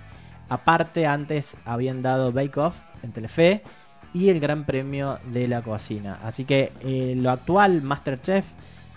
[0.49, 3.63] Aparte, antes habían dado Bake Off en Telefe
[4.13, 6.19] y el Gran Premio de la Cocina.
[6.23, 8.45] Así que eh, lo actual Masterchef,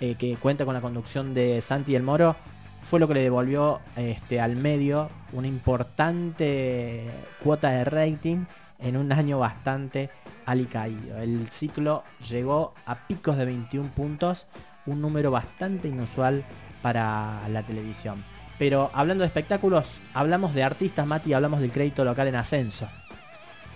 [0.00, 2.36] eh, que cuenta con la conducción de Santi El Moro,
[2.82, 7.04] fue lo que le devolvió este, al medio una importante
[7.42, 8.44] cuota de rating
[8.78, 10.10] en un año bastante
[10.44, 11.18] alicaído.
[11.18, 14.46] El ciclo llegó a picos de 21 puntos,
[14.86, 16.44] un número bastante inusual
[16.82, 18.22] para la televisión.
[18.58, 22.88] Pero hablando de espectáculos, hablamos de artistas, Mati, hablamos del crédito local en ascenso.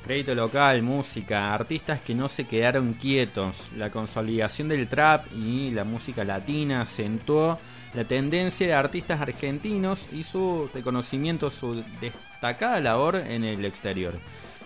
[0.04, 3.68] Crédito local, música, artistas que no se quedaron quietos.
[3.76, 7.58] La consolidación del trap y la música latina acentuó
[7.92, 14.14] la tendencia de artistas argentinos y su reconocimiento, su destacada labor en el exterior.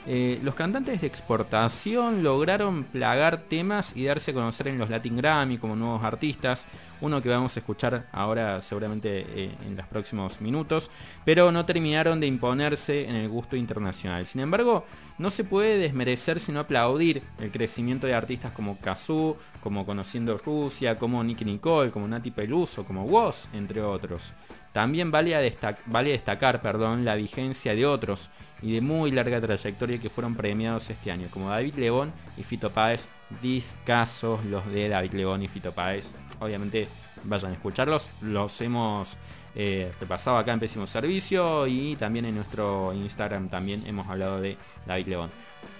[0.06, 5.16] Eh, los cantantes de exportación lograron plagar temas y darse a conocer en los Latin
[5.16, 6.66] Grammy como nuevos artistas,
[7.00, 10.90] uno que vamos a escuchar ahora seguramente eh, en los próximos minutos,
[11.24, 14.26] pero no terminaron de imponerse en el gusto internacional.
[14.26, 14.84] Sin embargo,
[15.16, 20.98] no se puede desmerecer sino aplaudir el crecimiento de artistas como Kazoo, como Conociendo Rusia,
[20.98, 24.34] como Nicky Nicole, como Nati Peluso, como Woz, entre otros.
[24.74, 25.54] También vale,
[25.86, 28.28] vale destacar perdón, la vigencia de otros
[28.60, 32.70] y de muy larga trayectoria que fueron premiados este año, como David León y Fito
[32.70, 33.02] Páez.
[33.40, 36.10] Discasos los de David León y Fito Páez.
[36.40, 36.88] Obviamente
[37.22, 38.08] vayan a escucharlos.
[38.20, 39.10] Los hemos
[39.54, 44.56] eh, repasado acá en Pésimo Servicio y también en nuestro Instagram también hemos hablado de
[44.86, 45.30] David León.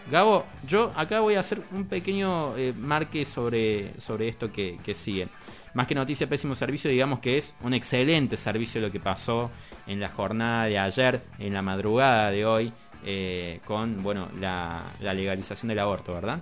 [0.09, 4.95] Gabo, yo acá voy a hacer un pequeño eh, marque sobre, sobre esto que, que
[4.95, 5.26] sigue.
[5.75, 9.51] Más que noticia, pésimo servicio, digamos que es un excelente servicio lo que pasó
[9.89, 12.72] en la jornada de ayer, en la madrugada de hoy,
[13.05, 16.41] eh, con bueno, la, legalización del aborto, ¿verdad?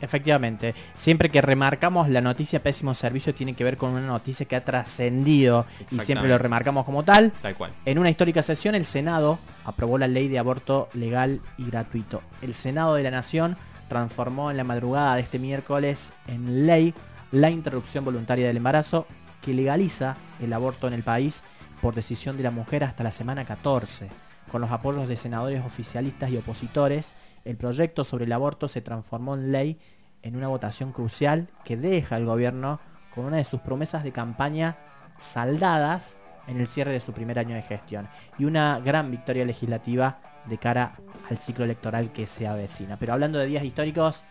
[0.00, 4.56] Efectivamente, siempre que remarcamos la noticia pésimo servicio tiene que ver con una noticia que
[4.56, 7.32] ha trascendido y siempre lo remarcamos como tal.
[7.42, 7.72] Tal cual.
[7.84, 12.22] En una histórica sesión el Senado aprobó la ley de aborto legal y gratuito.
[12.40, 13.58] El Senado de la Nación
[13.90, 16.94] transformó en la madrugada de este miércoles en ley
[17.32, 19.06] la interrupción voluntaria del embarazo
[19.42, 21.42] que legaliza el aborto en el país
[21.80, 24.08] por decisión de la mujer hasta la semana 14.
[24.50, 27.14] Con los apoyos de senadores oficialistas y opositores,
[27.44, 29.78] el proyecto sobre el aborto se transformó en ley
[30.22, 32.80] en una votación crucial que deja al gobierno
[33.14, 34.76] con una de sus promesas de campaña
[35.18, 36.16] saldadas
[36.46, 38.08] en el cierre de su primer año de gestión
[38.38, 40.94] y una gran victoria legislativa de cara
[41.28, 42.96] al ciclo electoral que se avecina.
[42.98, 44.24] Pero hablando de días históricos,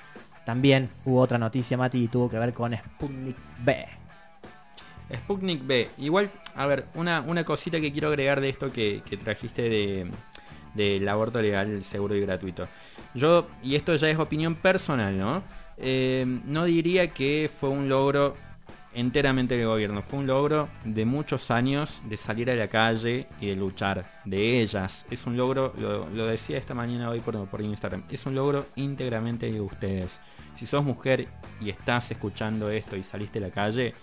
[0.45, 3.85] también hubo otra noticia, Mati, y tuvo que ver con Sputnik B.
[5.15, 5.89] Sputnik B.
[5.97, 10.11] Igual, a ver, una, una cosita que quiero agregar de esto que, trajiste de
[10.75, 12.67] del aborto legal, seguro y gratuito.
[13.15, 15.41] Yo, y esto ya es opinión personal, ¿no?
[15.77, 18.35] Eh, no diría que fue un logro
[18.93, 20.01] enteramente del gobierno.
[20.01, 24.05] Fue un logro de muchos años de salir a la calle y de luchar.
[24.25, 25.05] De ellas.
[25.09, 29.51] Es un logro, lo, decía esta mañana hoy por, por Instagram, es un logro íntegramente
[29.51, 30.19] de ustedes.
[30.57, 31.27] Si sos mujer
[31.61, 33.93] y estás escuchando esto y saliste a la calle,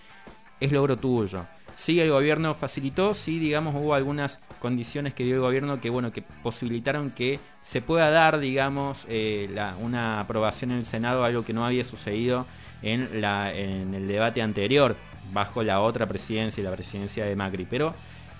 [0.59, 1.45] es logro tuyo.
[1.75, 6.11] Sí, el gobierno facilitó, sí, digamos, hubo algunas condiciones que dio el gobierno que, bueno,
[6.11, 9.47] que posibilitaron que se pueda dar, digamos, eh,
[9.79, 12.47] una aprobación en el Senado, algo que no había sucedido
[12.81, 14.95] en, el debate anterior,
[15.33, 17.65] bajo la otra presidencia y la presidencia de Macri.
[17.69, 17.93] Pero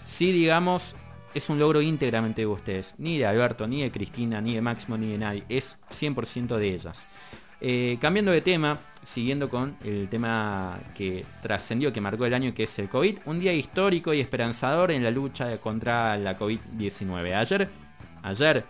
[0.06, 0.96] sí, digamos,
[1.34, 4.98] es un logro íntegramente de ustedes, ni de Alberto, ni de Cristina, ni de Máximo,
[4.98, 6.98] ni de nadie, es 100% de ellas.
[7.60, 12.64] Eh, cambiando de tema, siguiendo con el tema que trascendió, que marcó el año, que
[12.64, 17.34] es el COVID, un día histórico y esperanzador en la lucha contra la COVID-19.
[17.34, 17.68] Ayer,
[18.22, 18.66] ayer,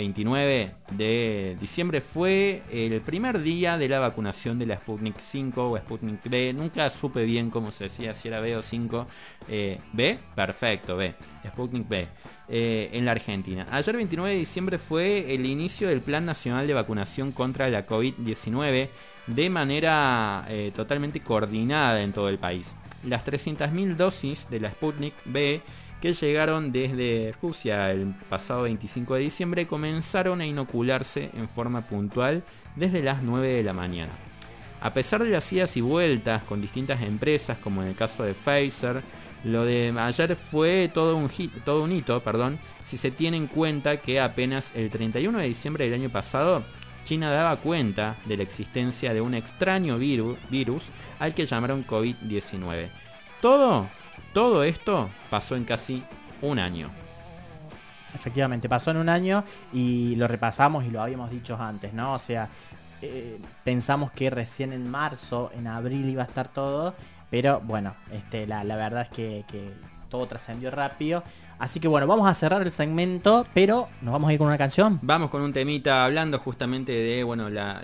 [0.00, 5.76] 29 de diciembre fue el primer día de la vacunación de la Sputnik 5 o
[5.76, 6.54] Sputnik B.
[6.54, 9.06] Nunca supe bien cómo se decía, si era B o 5.
[9.48, 10.18] Eh, ¿B?
[10.34, 11.14] Perfecto, B.
[11.46, 12.08] Sputnik B.
[12.48, 13.66] Eh, en la Argentina.
[13.70, 18.88] Ayer 29 de diciembre fue el inicio del Plan Nacional de Vacunación contra la COVID-19
[19.26, 22.68] de manera eh, totalmente coordinada en todo el país.
[23.04, 25.60] Las 300.000 dosis de la Sputnik B
[26.00, 32.42] que llegaron desde Rusia el pasado 25 de diciembre comenzaron a inocularse en forma puntual
[32.74, 34.12] desde las 9 de la mañana.
[34.80, 38.32] A pesar de las idas y vueltas con distintas empresas, como en el caso de
[38.32, 39.02] Pfizer,
[39.44, 41.30] lo de ayer fue todo un,
[41.64, 45.84] todo un hito, perdón, si se tiene en cuenta que apenas el 31 de diciembre
[45.84, 46.62] del año pasado,
[47.04, 50.84] China daba cuenta de la existencia de un extraño virus, virus
[51.18, 52.88] al que llamaron COVID-19.
[53.40, 53.86] Todo
[54.32, 56.04] todo esto pasó en casi
[56.42, 56.90] un año.
[58.14, 62.14] Efectivamente, pasó en un año y lo repasamos y lo habíamos dicho antes, ¿no?
[62.14, 62.48] O sea,
[63.02, 66.94] eh, pensamos que recién en marzo, en abril iba a estar todo,
[67.30, 69.72] pero bueno, este, la, verdad es que
[70.10, 71.22] todo trascendió rápido.
[71.58, 74.58] Así que bueno, vamos a cerrar el segmento, pero nos vamos a ir con una
[74.58, 74.98] canción.
[75.02, 77.82] Vamos con un temita hablando justamente de bueno la,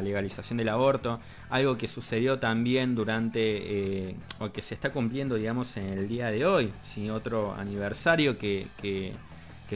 [0.00, 1.20] legalización del aborto,
[1.50, 6.30] algo que sucedió también durante, eh, o que se está cumpliendo, digamos, en el día
[6.30, 8.66] de hoy, si otro aniversario que,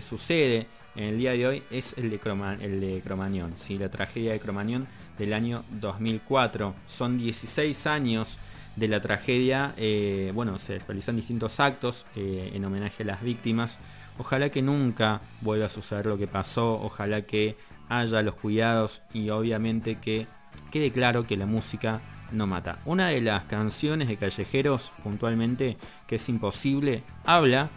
[0.00, 2.20] sucede en el día de hoy es el de,
[2.60, 3.76] el de Cromañón, ¿sí?
[3.76, 4.86] la tragedia de Cromañón
[5.18, 6.72] del año 2004.
[6.86, 8.38] Son 16 años
[8.78, 13.78] de la tragedia, eh, bueno, se realizan distintos actos eh, en homenaje a las víctimas.
[14.18, 17.56] Ojalá que nunca vuelva a suceder lo que pasó, ojalá que
[17.88, 20.26] haya los cuidados y obviamente que
[20.70, 22.00] quede claro que la música
[22.32, 22.78] no mata.
[22.84, 25.76] Una de las canciones de Callejeros, puntualmente,
[26.06, 27.70] que es imposible, habla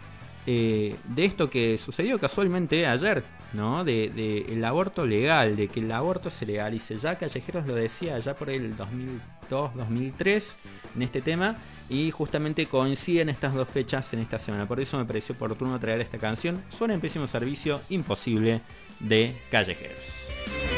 [0.46, 3.84] eh, de esto que sucedió casualmente ayer, ¿no?
[3.84, 6.98] De, el aborto legal, de que el aborto se legalice.
[6.98, 9.20] Ya Callejeros lo decía ya por el 2002,
[9.50, 10.56] 2003
[10.96, 11.56] en este tema
[11.88, 14.66] y justamente coinciden estas dos fechas en esta semana.
[14.66, 16.62] Por eso me pareció oportuno traer esta canción.
[16.70, 18.60] Suena en pésimo servicio, imposible
[19.00, 20.71] de Callejeros.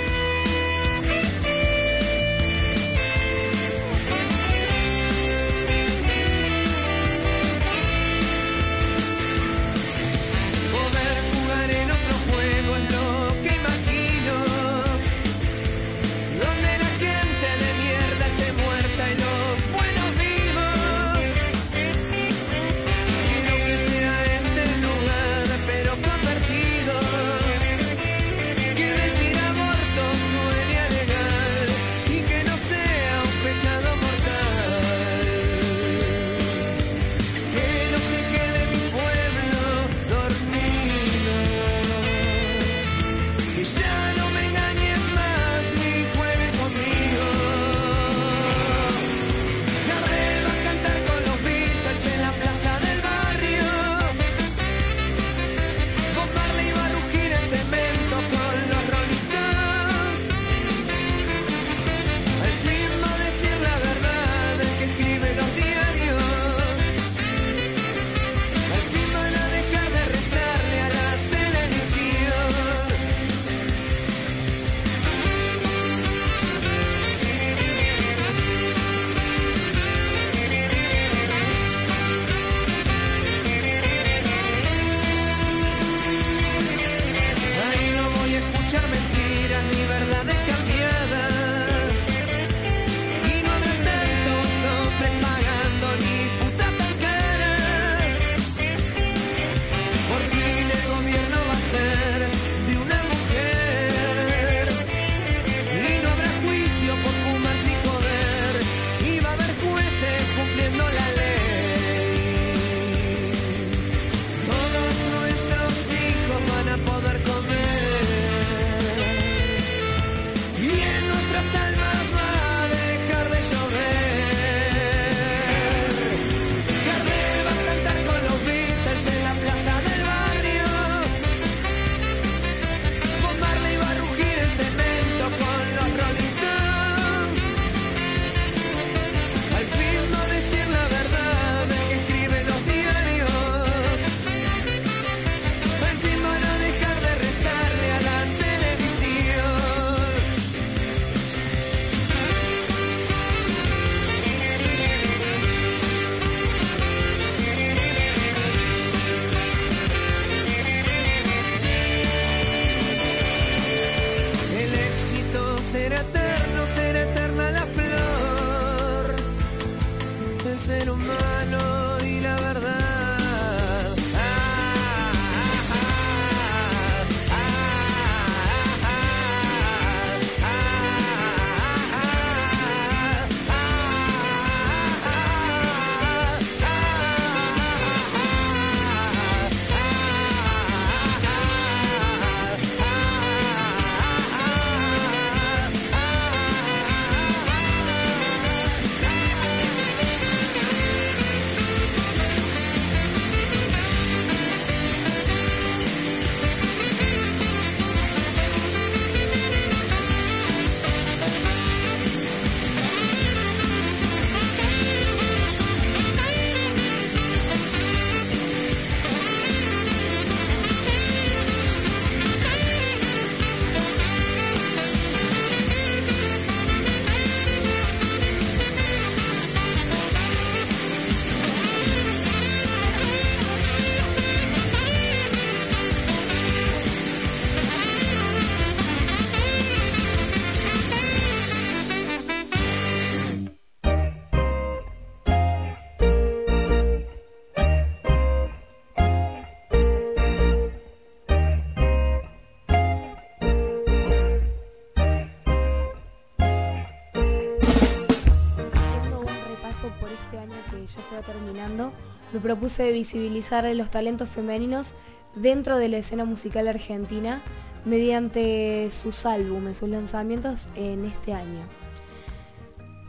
[262.44, 264.92] Propuse visibilizar los talentos femeninos
[265.34, 267.40] dentro de la escena musical argentina
[267.86, 271.62] mediante sus álbumes, sus lanzamientos en este año.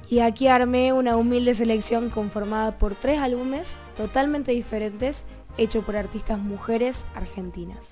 [0.09, 5.25] Y aquí armé una humilde selección conformada por tres álbumes totalmente diferentes
[5.57, 7.89] hechos por artistas mujeres argentinas.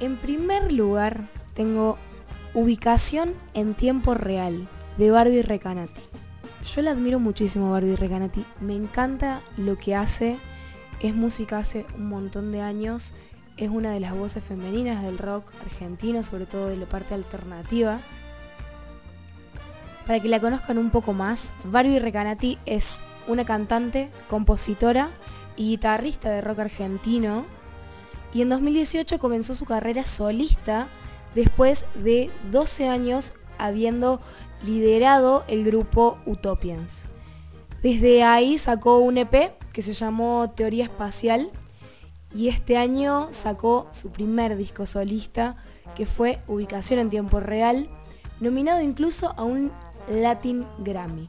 [0.00, 1.96] En primer lugar tengo
[2.52, 6.00] Ubicación en tiempo real de Barbie Recanati.
[6.74, 10.36] Yo la admiro muchísimo Barbie Recanati, me encanta lo que hace,
[11.00, 13.14] es música hace un montón de años,
[13.56, 18.00] es una de las voces femeninas del rock argentino, sobre todo de la parte alternativa.
[20.06, 25.08] Para que la conozcan un poco más, Barbie Recanati es una cantante, compositora
[25.56, 27.46] y guitarrista de rock argentino.
[28.34, 30.88] Y en 2018 comenzó su carrera solista
[31.34, 34.20] después de 12 años habiendo
[34.62, 37.04] liderado el grupo Utopians.
[37.82, 41.50] Desde ahí sacó un EP que se llamó Teoría Espacial
[42.34, 45.56] y este año sacó su primer disco solista
[45.94, 47.88] que fue Ubicación en Tiempo Real,
[48.40, 49.72] nominado incluso a un
[50.08, 51.28] Latin Grammy.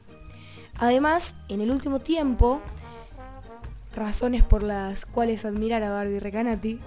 [0.78, 2.60] Además, en el último tiempo,
[3.94, 6.80] razones por las cuales admirar a Barbie Recanati,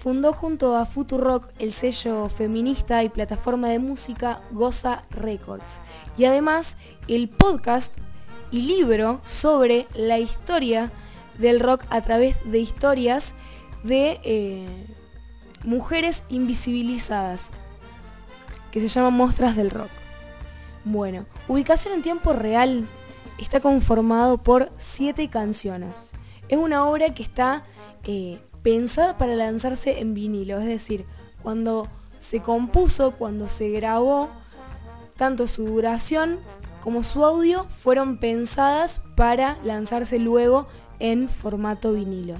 [0.00, 5.80] fundó junto a Futurock el sello feminista y plataforma de música Goza Records
[6.16, 7.92] y además el podcast
[8.50, 10.90] y libro sobre la historia
[11.38, 13.34] del rock a través de historias
[13.82, 14.66] de eh,
[15.64, 17.50] mujeres invisibilizadas
[18.72, 19.90] que se llama Mostras del Rock.
[20.84, 22.88] Bueno, ubicación en tiempo real
[23.38, 26.10] está conformado por siete canciones.
[26.48, 27.64] Es una obra que está
[28.04, 31.06] eh, pensada para lanzarse en vinilo, es decir,
[31.42, 31.88] cuando
[32.18, 34.30] se compuso, cuando se grabó,
[35.16, 36.38] tanto su duración
[36.82, 40.66] como su audio fueron pensadas para lanzarse luego
[40.98, 42.36] en formato vinilo.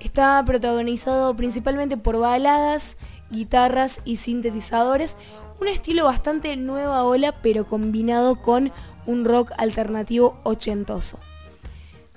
[0.00, 2.96] Está protagonizado principalmente por baladas,
[3.30, 5.16] guitarras y sintetizadores,
[5.60, 8.72] un estilo bastante nueva ola pero combinado con
[9.06, 11.18] un rock alternativo ochentoso.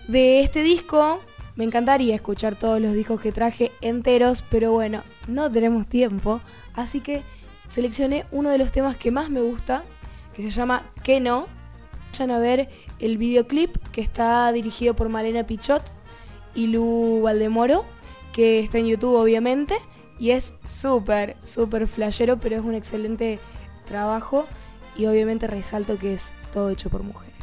[0.07, 1.19] De este disco
[1.59, 6.39] me encantaría escuchar todos los discos que traje enteros, pero bueno, no tenemos tiempo,
[6.73, 7.21] así que
[7.67, 9.83] seleccioné uno de los temas que más me gusta,
[10.33, 11.47] que se llama Que no.
[12.13, 12.69] Vayan a ver
[12.99, 15.83] el videoclip que está dirigido por Malena Pichot
[16.55, 17.83] y Lu Valdemoro,
[18.31, 19.75] que está en YouTube obviamente,
[20.17, 23.37] y es súper, súper flashero, pero es un excelente
[23.85, 24.45] trabajo
[24.95, 27.35] y obviamente resalto que es todo hecho por mujeres.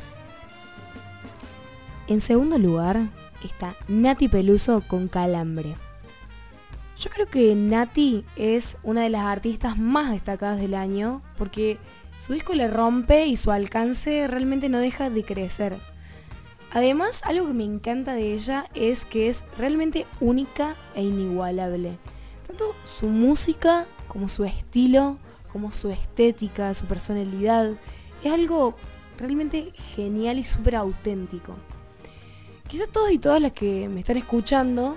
[2.08, 3.10] En segundo lugar,
[3.42, 5.74] está Nati Peluso con Calambre.
[6.98, 11.78] Yo creo que Nati es una de las artistas más destacadas del año porque
[12.18, 15.76] su disco le rompe y su alcance realmente no deja de crecer.
[16.72, 21.98] Además, algo que me encanta de ella es que es realmente única e inigualable.
[22.46, 25.18] Tanto su música como su estilo,
[25.52, 27.72] como su estética, su personalidad,
[28.22, 28.74] es algo
[29.18, 31.54] realmente genial y súper auténtico.
[32.68, 34.96] Quizás todos y todas las que me están escuchando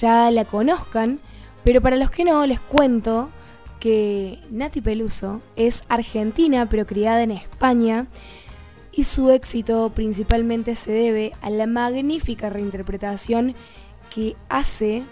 [0.00, 1.18] ya la conozcan,
[1.64, 3.30] pero para los que no, les cuento
[3.80, 8.06] que Nati Peluso es argentina pero criada en España
[8.92, 13.54] y su éxito principalmente se debe a la magnífica reinterpretación
[14.14, 15.02] que hace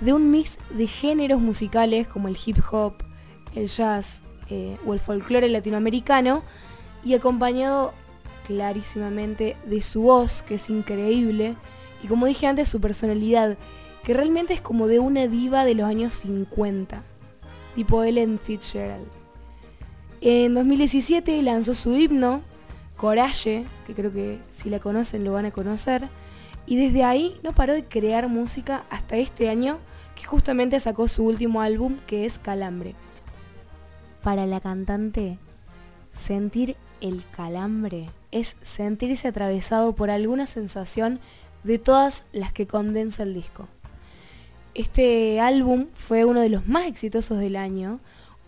[0.00, 2.94] de un mix de géneros musicales como el hip hop,
[3.54, 6.42] el jazz eh, o el folclore latinoamericano
[7.04, 7.94] y acompañado
[8.48, 11.54] clarísimamente de su voz, que es increíble,
[12.02, 13.58] y como dije antes, su personalidad,
[14.02, 17.02] que realmente es como de una diva de los años 50,
[17.76, 19.06] tipo Ellen Fitzgerald.
[20.22, 22.40] En 2017 lanzó su himno,
[22.96, 26.08] Coraje, que creo que si la conocen lo van a conocer,
[26.66, 29.78] y desde ahí no paró de crear música hasta este año,
[30.16, 32.94] que justamente sacó su último álbum, que es Calambre.
[34.22, 35.36] Para la cantante,
[36.12, 41.20] sentir el calambre es sentirse atravesado por alguna sensación
[41.64, 43.68] de todas las que condensa el disco.
[44.74, 48.00] Este álbum fue uno de los más exitosos del año,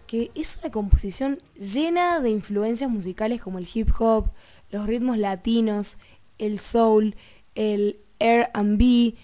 [0.06, 4.26] que es una composición llena de influencias musicales como el hip hop,
[4.70, 5.96] los ritmos latinos,
[6.38, 7.14] el soul,
[7.54, 9.14] el R&B.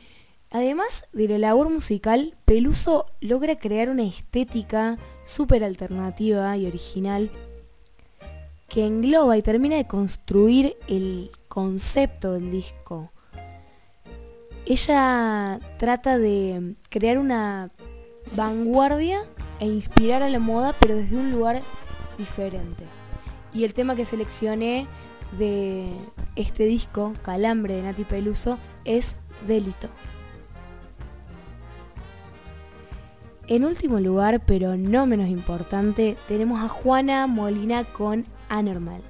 [0.50, 7.30] Además de la labor musical, Peluso logra crear una estética súper alternativa y original
[8.68, 13.10] que engloba y termina de construir el concepto del disco.
[14.66, 17.70] Ella trata de crear una
[18.34, 19.22] vanguardia
[19.60, 21.62] e inspirar a la moda, pero desde un lugar
[22.18, 22.84] diferente.
[23.54, 24.86] Y el tema que seleccioné
[25.38, 25.86] de
[26.34, 29.16] este disco, Calambre de Nati Peluso, es
[29.46, 29.88] Delito.
[33.48, 39.02] En último lugar, pero no menos importante, tenemos a Juana Molina con Anormal.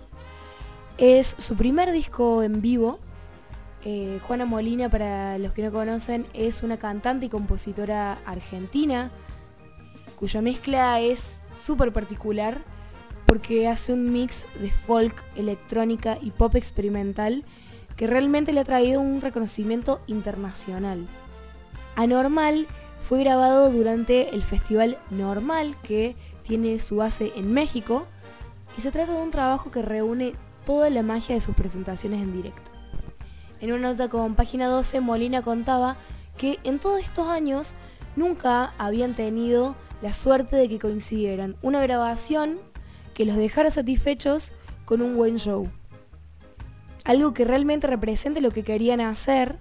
[0.98, 2.98] Es su primer disco en vivo.
[3.84, 9.10] Eh, Juana Molina, para los que no conocen, es una cantante y compositora argentina,
[10.18, 12.60] cuya mezcla es súper particular
[13.26, 17.44] porque hace un mix de folk, electrónica y pop experimental
[17.96, 21.06] que realmente le ha traído un reconocimiento internacional.
[21.96, 22.66] Anormal
[23.08, 28.06] fue grabado durante el Festival Normal, que tiene su base en México,
[28.77, 30.35] y se trata de un trabajo que reúne
[30.65, 32.70] toda la magia de sus presentaciones en directo.
[33.61, 35.97] En una nota con página 12, Molina contaba
[36.36, 37.74] que en todos estos años
[38.15, 42.59] nunca habían tenido la suerte de que coincidieran una grabación
[43.15, 44.53] que los dejara satisfechos
[44.85, 45.69] con un buen show.
[47.05, 49.57] Algo que realmente represente lo que querían hacer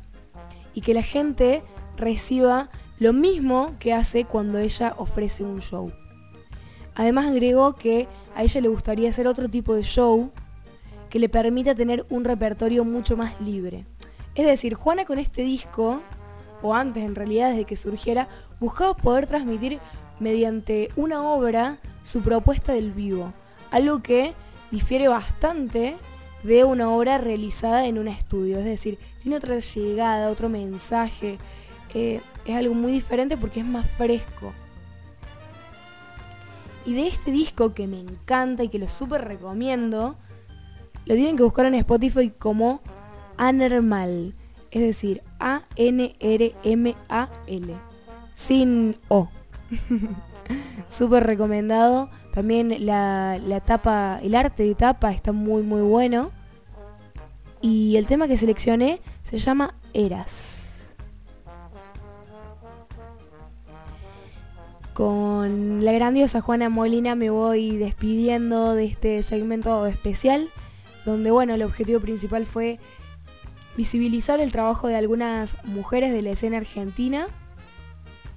[0.74, 1.64] y que la gente
[1.96, 2.70] reciba
[3.00, 5.92] lo mismo que hace cuando ella ofrece un show.
[6.96, 10.30] Además agregó que a ella le gustaría hacer otro tipo de show
[11.10, 13.86] que le permita tener un repertorio mucho más libre.
[14.36, 16.02] Es decir, Juana con este disco,
[16.62, 18.28] o antes en realidad desde que surgiera,
[18.60, 19.80] buscaba poder transmitir
[20.20, 23.34] mediante una obra su propuesta del vivo,
[23.72, 24.34] algo que
[24.72, 25.96] difiere bastante
[26.44, 31.38] de una obra realizada en un estudio, es decir, tiene otra llegada, otro mensaje,
[31.94, 34.54] eh, es algo muy diferente porque es más fresco.
[36.86, 40.16] Y de este disco que me encanta y que lo súper recomiendo,
[41.06, 42.82] lo tienen que buscar en Spotify como
[43.38, 44.34] Anormal.
[44.72, 46.16] Es decir, A-N-R-M-A-L.
[48.34, 49.30] Sin O.
[50.90, 52.10] súper recomendado.
[52.34, 56.32] También la, la tapa, el arte de tapa está muy muy bueno.
[57.62, 60.55] Y el tema que seleccioné se llama Eras.
[64.96, 70.48] Con la grandiosa Juana Molina me voy despidiendo de este segmento especial,
[71.04, 72.80] donde bueno, el objetivo principal fue
[73.76, 77.28] visibilizar el trabajo de algunas mujeres de la escena argentina.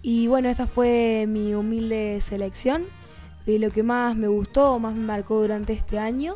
[0.03, 2.87] Y bueno, esta fue mi humilde selección
[3.47, 6.35] de lo que más me gustó o más me marcó durante este año.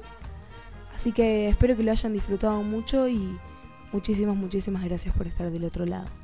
[0.94, 3.36] Así que espero que lo hayan disfrutado mucho y
[3.93, 6.22] muchísimas, muchísimas gracias por estar del otro lado.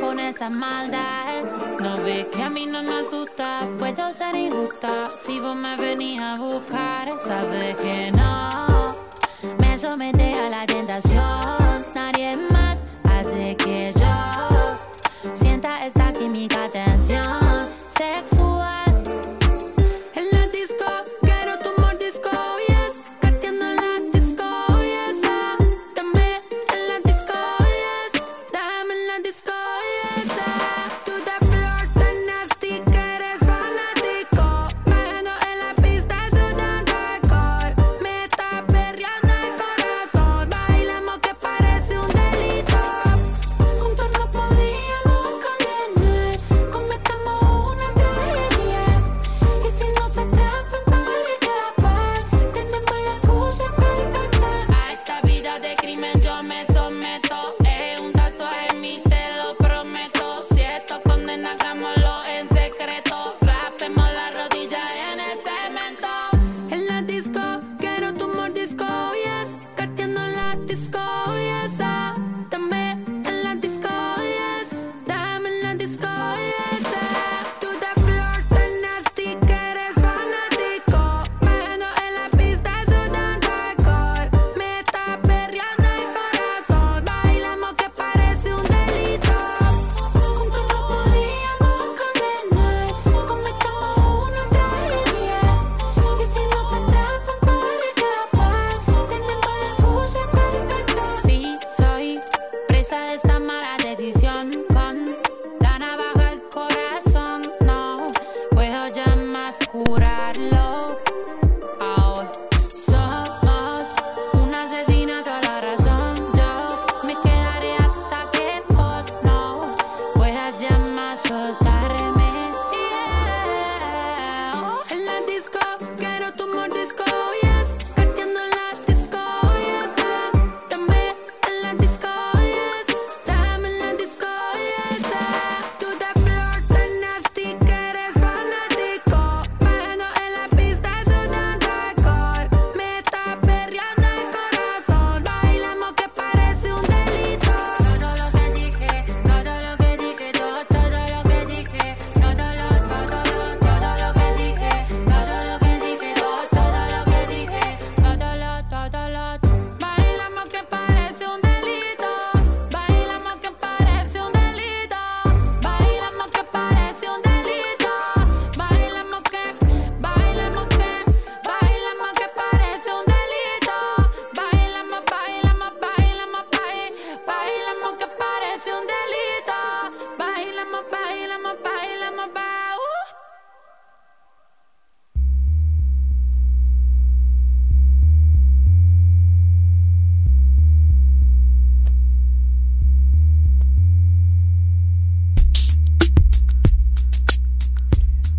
[0.00, 1.42] con esa maldad.
[1.80, 6.20] No ves que a mí no me asusta, puedo ser injusta si vos me venís
[6.20, 7.83] a buscar, sabes.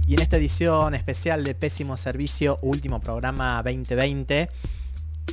[0.07, 4.47] Y en esta edición especial de Pésimo Servicio, último programa 2020,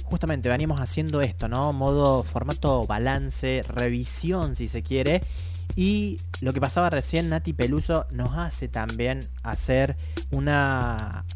[0.05, 1.75] justamente venimos haciendo esto, ¿no?
[1.75, 5.21] Modo formato balance, revisión si se quiere.
[5.77, 9.95] Y lo que pasaba recién, Nati Peluso nos hace también hacer
[10.31, 11.27] una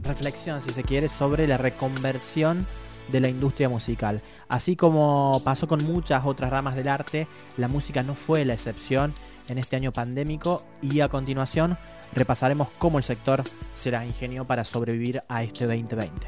[0.00, 2.66] reflexión, si se quiere, sobre la reconversión
[3.10, 4.22] de la industria musical.
[4.50, 9.14] Así como pasó con muchas otras ramas del arte, la música no fue la excepción
[9.48, 11.76] en este año pandémico y a continuación
[12.14, 13.44] repasaremos cómo el sector
[13.74, 16.26] será las ingenió para sobrevivir a este 2020.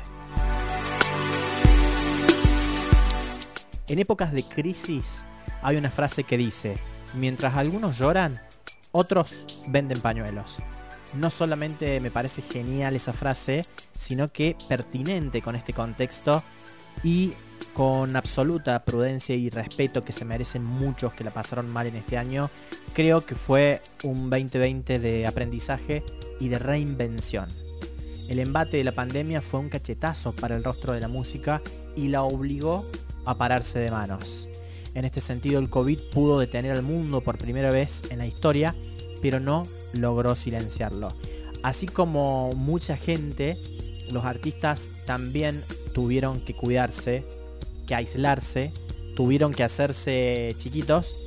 [3.89, 5.25] En épocas de crisis
[5.63, 6.75] hay una frase que dice,
[7.15, 8.41] mientras algunos lloran,
[8.93, 10.59] otros venden pañuelos.
[11.15, 16.43] No solamente me parece genial esa frase, sino que pertinente con este contexto
[17.03, 17.33] y
[17.75, 22.19] con absoluta prudencia y respeto que se merecen muchos que la pasaron mal en este
[22.19, 22.51] año,
[22.93, 26.03] creo que fue un 2020 de aprendizaje
[26.39, 27.49] y de reinvención.
[28.29, 31.61] El embate de la pandemia fue un cachetazo para el rostro de la música
[31.97, 32.85] y la obligó
[33.27, 34.49] a pararse de manos.
[34.95, 38.75] En este sentido, el COVID pudo detener al mundo por primera vez en la historia,
[39.23, 41.09] pero no logró silenciarlo.
[41.63, 43.61] Así como mucha gente,
[44.11, 47.25] los artistas también tuvieron que cuidarse
[47.91, 48.71] que aislarse,
[49.17, 51.21] tuvieron que hacerse chiquitos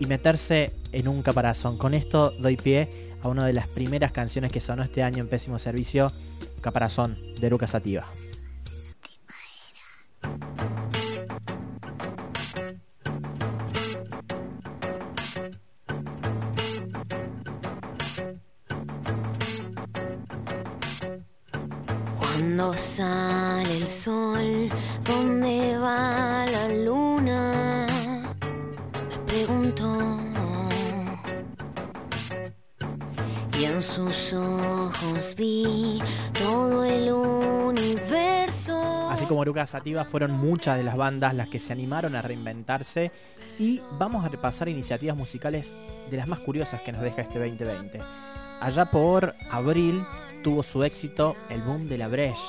[0.00, 1.76] y meterse en un caparazón.
[1.76, 2.88] Con esto doy pie
[3.22, 6.10] a una de las primeras canciones que sonó este año en Pésimo Servicio,
[6.62, 8.02] Caparazón, de Lucas Sativa.
[22.18, 24.70] Cuando sale el sol,
[25.04, 27.86] ¿dónde va la luna?
[29.08, 30.18] Me pregunto.
[33.58, 36.00] Y en sus ojos vi
[36.32, 39.10] todo el universo.
[39.10, 43.12] Así como Lucas Sativa, fueron muchas de las bandas las que se animaron a reinventarse
[43.58, 45.76] y vamos a repasar iniciativas musicales
[46.10, 48.00] de las más curiosas que nos deja este 2020.
[48.60, 50.04] Allá por abril
[50.42, 52.40] tuvo su éxito el boom de la Breche,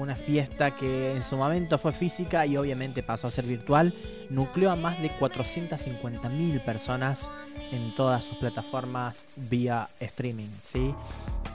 [0.00, 3.94] una fiesta que en su momento fue física y obviamente pasó a ser virtual,
[4.30, 7.30] nucleó a más de 450.000 personas
[7.70, 10.94] en todas sus plataformas vía streaming, ¿sí?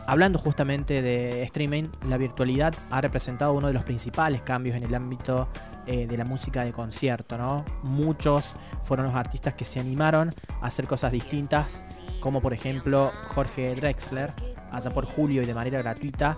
[0.05, 4.93] Hablando justamente de streaming, la virtualidad ha representado uno de los principales cambios en el
[4.93, 5.47] ámbito
[5.87, 7.65] eh, de la música de concierto, ¿no?
[7.81, 8.53] Muchos
[8.83, 11.83] fueron los artistas que se animaron a hacer cosas distintas,
[12.19, 14.33] como por ejemplo Jorge Drexler,
[14.71, 16.37] allá por julio y de manera gratuita,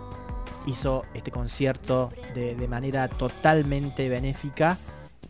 [0.66, 4.78] hizo este concierto de, de manera totalmente benéfica.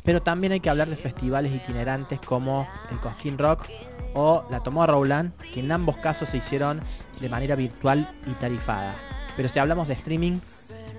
[0.04, 3.68] Pero también hay que hablar de festivales itinerantes como el Cosquín Rock
[4.14, 6.82] o la Tomorrowland, que en ambos casos se hicieron
[7.20, 8.96] de manera virtual y tarifada.
[9.36, 10.40] Pero si hablamos de streaming,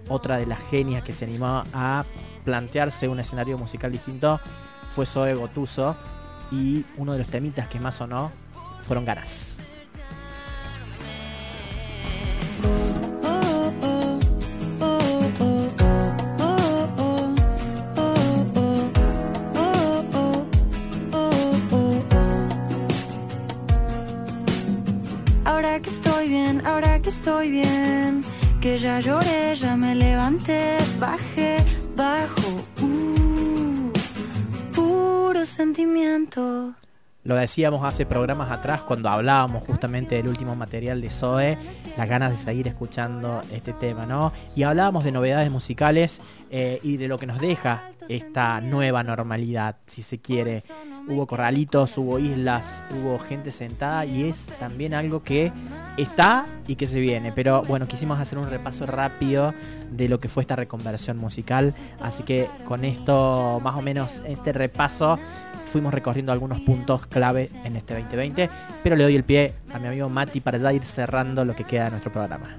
[0.09, 2.05] otra de las genias que se animó a
[2.45, 4.40] plantearse un escenario musical distinto
[4.89, 5.97] fue Zoe Gotuso
[6.51, 8.31] y uno de los temitas que más sonó
[8.81, 9.57] fueron ganas.
[31.09, 31.56] Bajé,
[31.97, 32.51] bajo,
[32.82, 33.93] uh,
[34.74, 36.48] puro sentimiento.
[37.29, 41.59] Lo decíamos hace programas atrás cuando hablábamos justamente del último material de Zoe,
[41.99, 44.33] las ganas de seguir escuchando este tema, ¿no?
[44.57, 49.77] Y hablábamos de novedades musicales eh, y de lo que nos deja esta nueva normalidad,
[49.87, 50.63] si se quiere.
[51.07, 55.53] Hubo corralitos, hubo islas, hubo gente sentada y es también algo que
[55.99, 57.33] está y que se viene.
[57.33, 59.53] Pero bueno, quisimos hacer un repaso rápido
[59.91, 61.75] de lo que fue esta reconversión musical.
[62.01, 65.19] Así que con esto, más o menos, este repaso,
[65.69, 68.51] fuimos recorriendo algunos puntos clave en este 2020.
[68.82, 71.65] Pero le doy el pie a mi amigo Mati para ya ir cerrando lo que
[71.65, 72.57] queda de nuestro programa.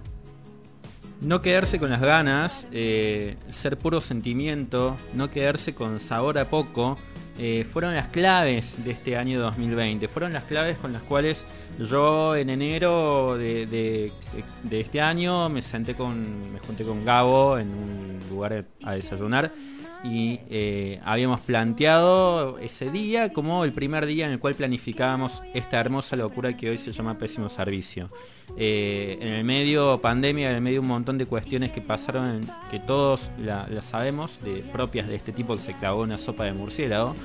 [1.22, 6.98] No quedarse con las ganas, eh, ser puro sentimiento, no quedarse con sabor a poco,
[7.38, 10.08] eh, fueron las claves de este año 2020.
[10.08, 11.44] Fueron las claves con las cuales
[11.78, 14.12] yo en enero de, de-
[14.64, 19.52] de este año me senté con, me junté con Gabo en un lugar a desayunar
[20.04, 25.80] y eh, habíamos planteado ese día como el primer día en el cual planificábamos esta
[25.80, 28.10] hermosa locura que hoy se llama pésimo servicio.
[28.58, 32.80] Eh, en el medio pandemia, en el medio un montón de cuestiones que pasaron, que
[32.80, 37.16] todos la, sabemos, de, propias de este tipo que se clavó una sopa de murciélago.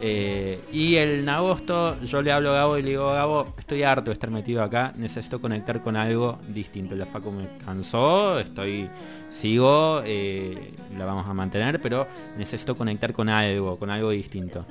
[0.00, 4.10] Eh, y en agosto yo le hablo a Gabo y le digo, Gabo, estoy harto
[4.10, 6.94] de estar metido acá, necesito conectar con algo distinto.
[6.94, 8.88] La Facu me cansó, estoy,
[9.30, 12.06] sigo, eh, la vamos a mantener, pero
[12.36, 14.64] necesito conectar con algo, con algo distinto.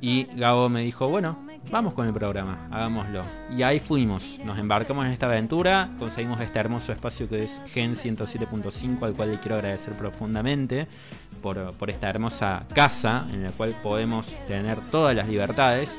[0.00, 1.38] Y Gabo me dijo, bueno,
[1.70, 3.22] vamos con el programa, hagámoslo.
[3.56, 7.94] Y ahí fuimos, nos embarcamos en esta aventura, conseguimos este hermoso espacio que es Gen
[7.94, 10.86] 107.5, al cual le quiero agradecer profundamente
[11.42, 15.90] por, esta hermosa casa en la cual podemos tener todas las libertades.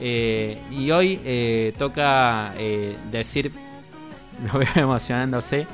[0.00, 3.52] Eh, y hoy eh, toca eh, decir,
[4.52, 5.66] lo veo emocionándose,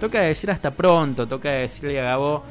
[0.00, 2.44] toca decir hasta pronto, toca decirle a Gabo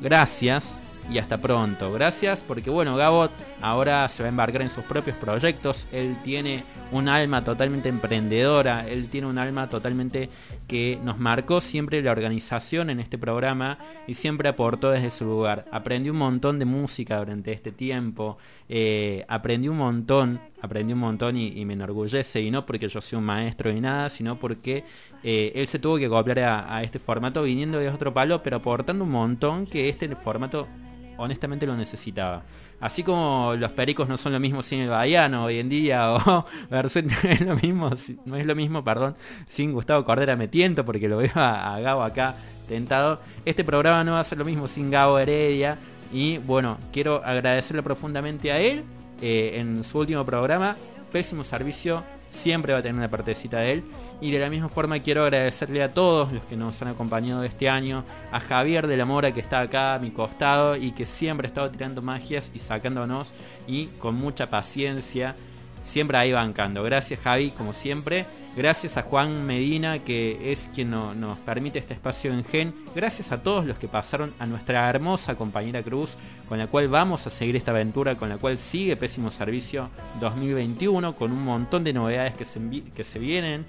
[0.00, 0.74] gracias
[1.12, 1.92] y hasta pronto.
[1.92, 3.28] Gracias porque bueno, Gabo
[3.60, 5.86] ahora se va a embarcar en sus propios proyectos.
[5.92, 10.30] Él tiene un alma totalmente emprendedora, él tiene un alma totalmente
[10.66, 15.66] que nos marcó siempre la organización en este programa y siempre aportó desde su lugar.
[15.70, 21.36] Aprendí un montón de música durante este tiempo, eh, aprendí un montón aprendí un montón
[21.36, 24.84] y, me enorgullece, y no porque yo sea un maestro ni nada, sino porque
[25.24, 29.02] eh, él se tuvo que copiar a, este formato viniendo de otro palo, pero aportando
[29.04, 30.68] un montón que este formato
[31.16, 32.42] honestamente lo necesitaba.
[32.80, 36.46] Así como los pericos no son lo mismo sin el Bahiano hoy en día, o
[36.70, 37.90] es lo mismo,
[38.24, 39.14] no es lo mismo, perdón,
[39.46, 42.34] sin Gustavo Cordera me tiento porque lo veo a, a Gabo acá
[42.68, 43.20] tentado.
[43.44, 45.78] Este programa no va a ser lo mismo sin Gabo Heredia.
[46.12, 48.84] Y bueno, quiero agradecerle profundamente a él
[49.20, 50.76] eh, en su último programa.
[51.10, 53.84] Pésimo servicio, siempre va a tener una partecita de él.
[54.22, 57.68] Y de la misma forma quiero agradecerle a todos los que nos han acompañado este
[57.68, 61.48] año, a Javier de la Mora que está acá a mi costado y que siempre
[61.48, 63.32] ha estado tirando magias y sacándonos
[63.66, 65.34] y con mucha paciencia,
[65.82, 66.84] siempre ahí bancando.
[66.84, 68.24] Gracias Javi, como siempre.
[68.54, 72.74] Gracias a Juan Medina, que es quien nos permite este espacio en Gen.
[72.94, 76.16] Gracias a todos los que pasaron a nuestra hermosa compañera Cruz,
[76.48, 79.88] con la cual vamos a seguir esta aventura, con la cual sigue Pésimo Servicio
[80.20, 82.60] 2021, con un montón de novedades que se,
[82.94, 83.64] que se vienen.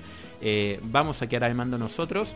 [0.45, 2.35] Eh, vamos a quedar al mando nosotros.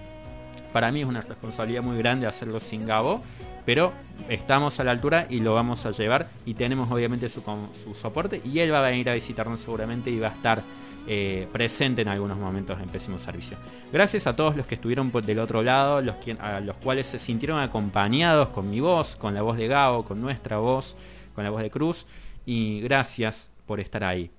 [0.72, 3.22] Para mí es una responsabilidad muy grande hacerlo sin Gabo,
[3.66, 3.92] pero
[4.30, 7.42] estamos a la altura y lo vamos a llevar y tenemos obviamente su,
[7.84, 10.64] su soporte y él va a venir a visitarnos seguramente y va a estar
[11.10, 13.58] eh, presente en algunos momentos en pésimo servicio.
[13.94, 17.60] Gracias a todos los que estuvieron del otro lado, los a los cuales se sintieron
[17.60, 20.96] acompañados con mi voz, con la voz de Gabo, con nuestra voz,
[21.34, 22.06] con la voz de Cruz.
[22.46, 24.32] Y gracias por estar ahí.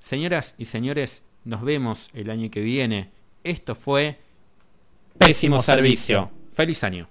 [0.00, 3.15] Señoras y señores, nos vemos el año que viene.
[3.46, 4.18] Esto fue
[5.18, 6.28] Pésimo Servicio.
[6.52, 7.06] Feliz año.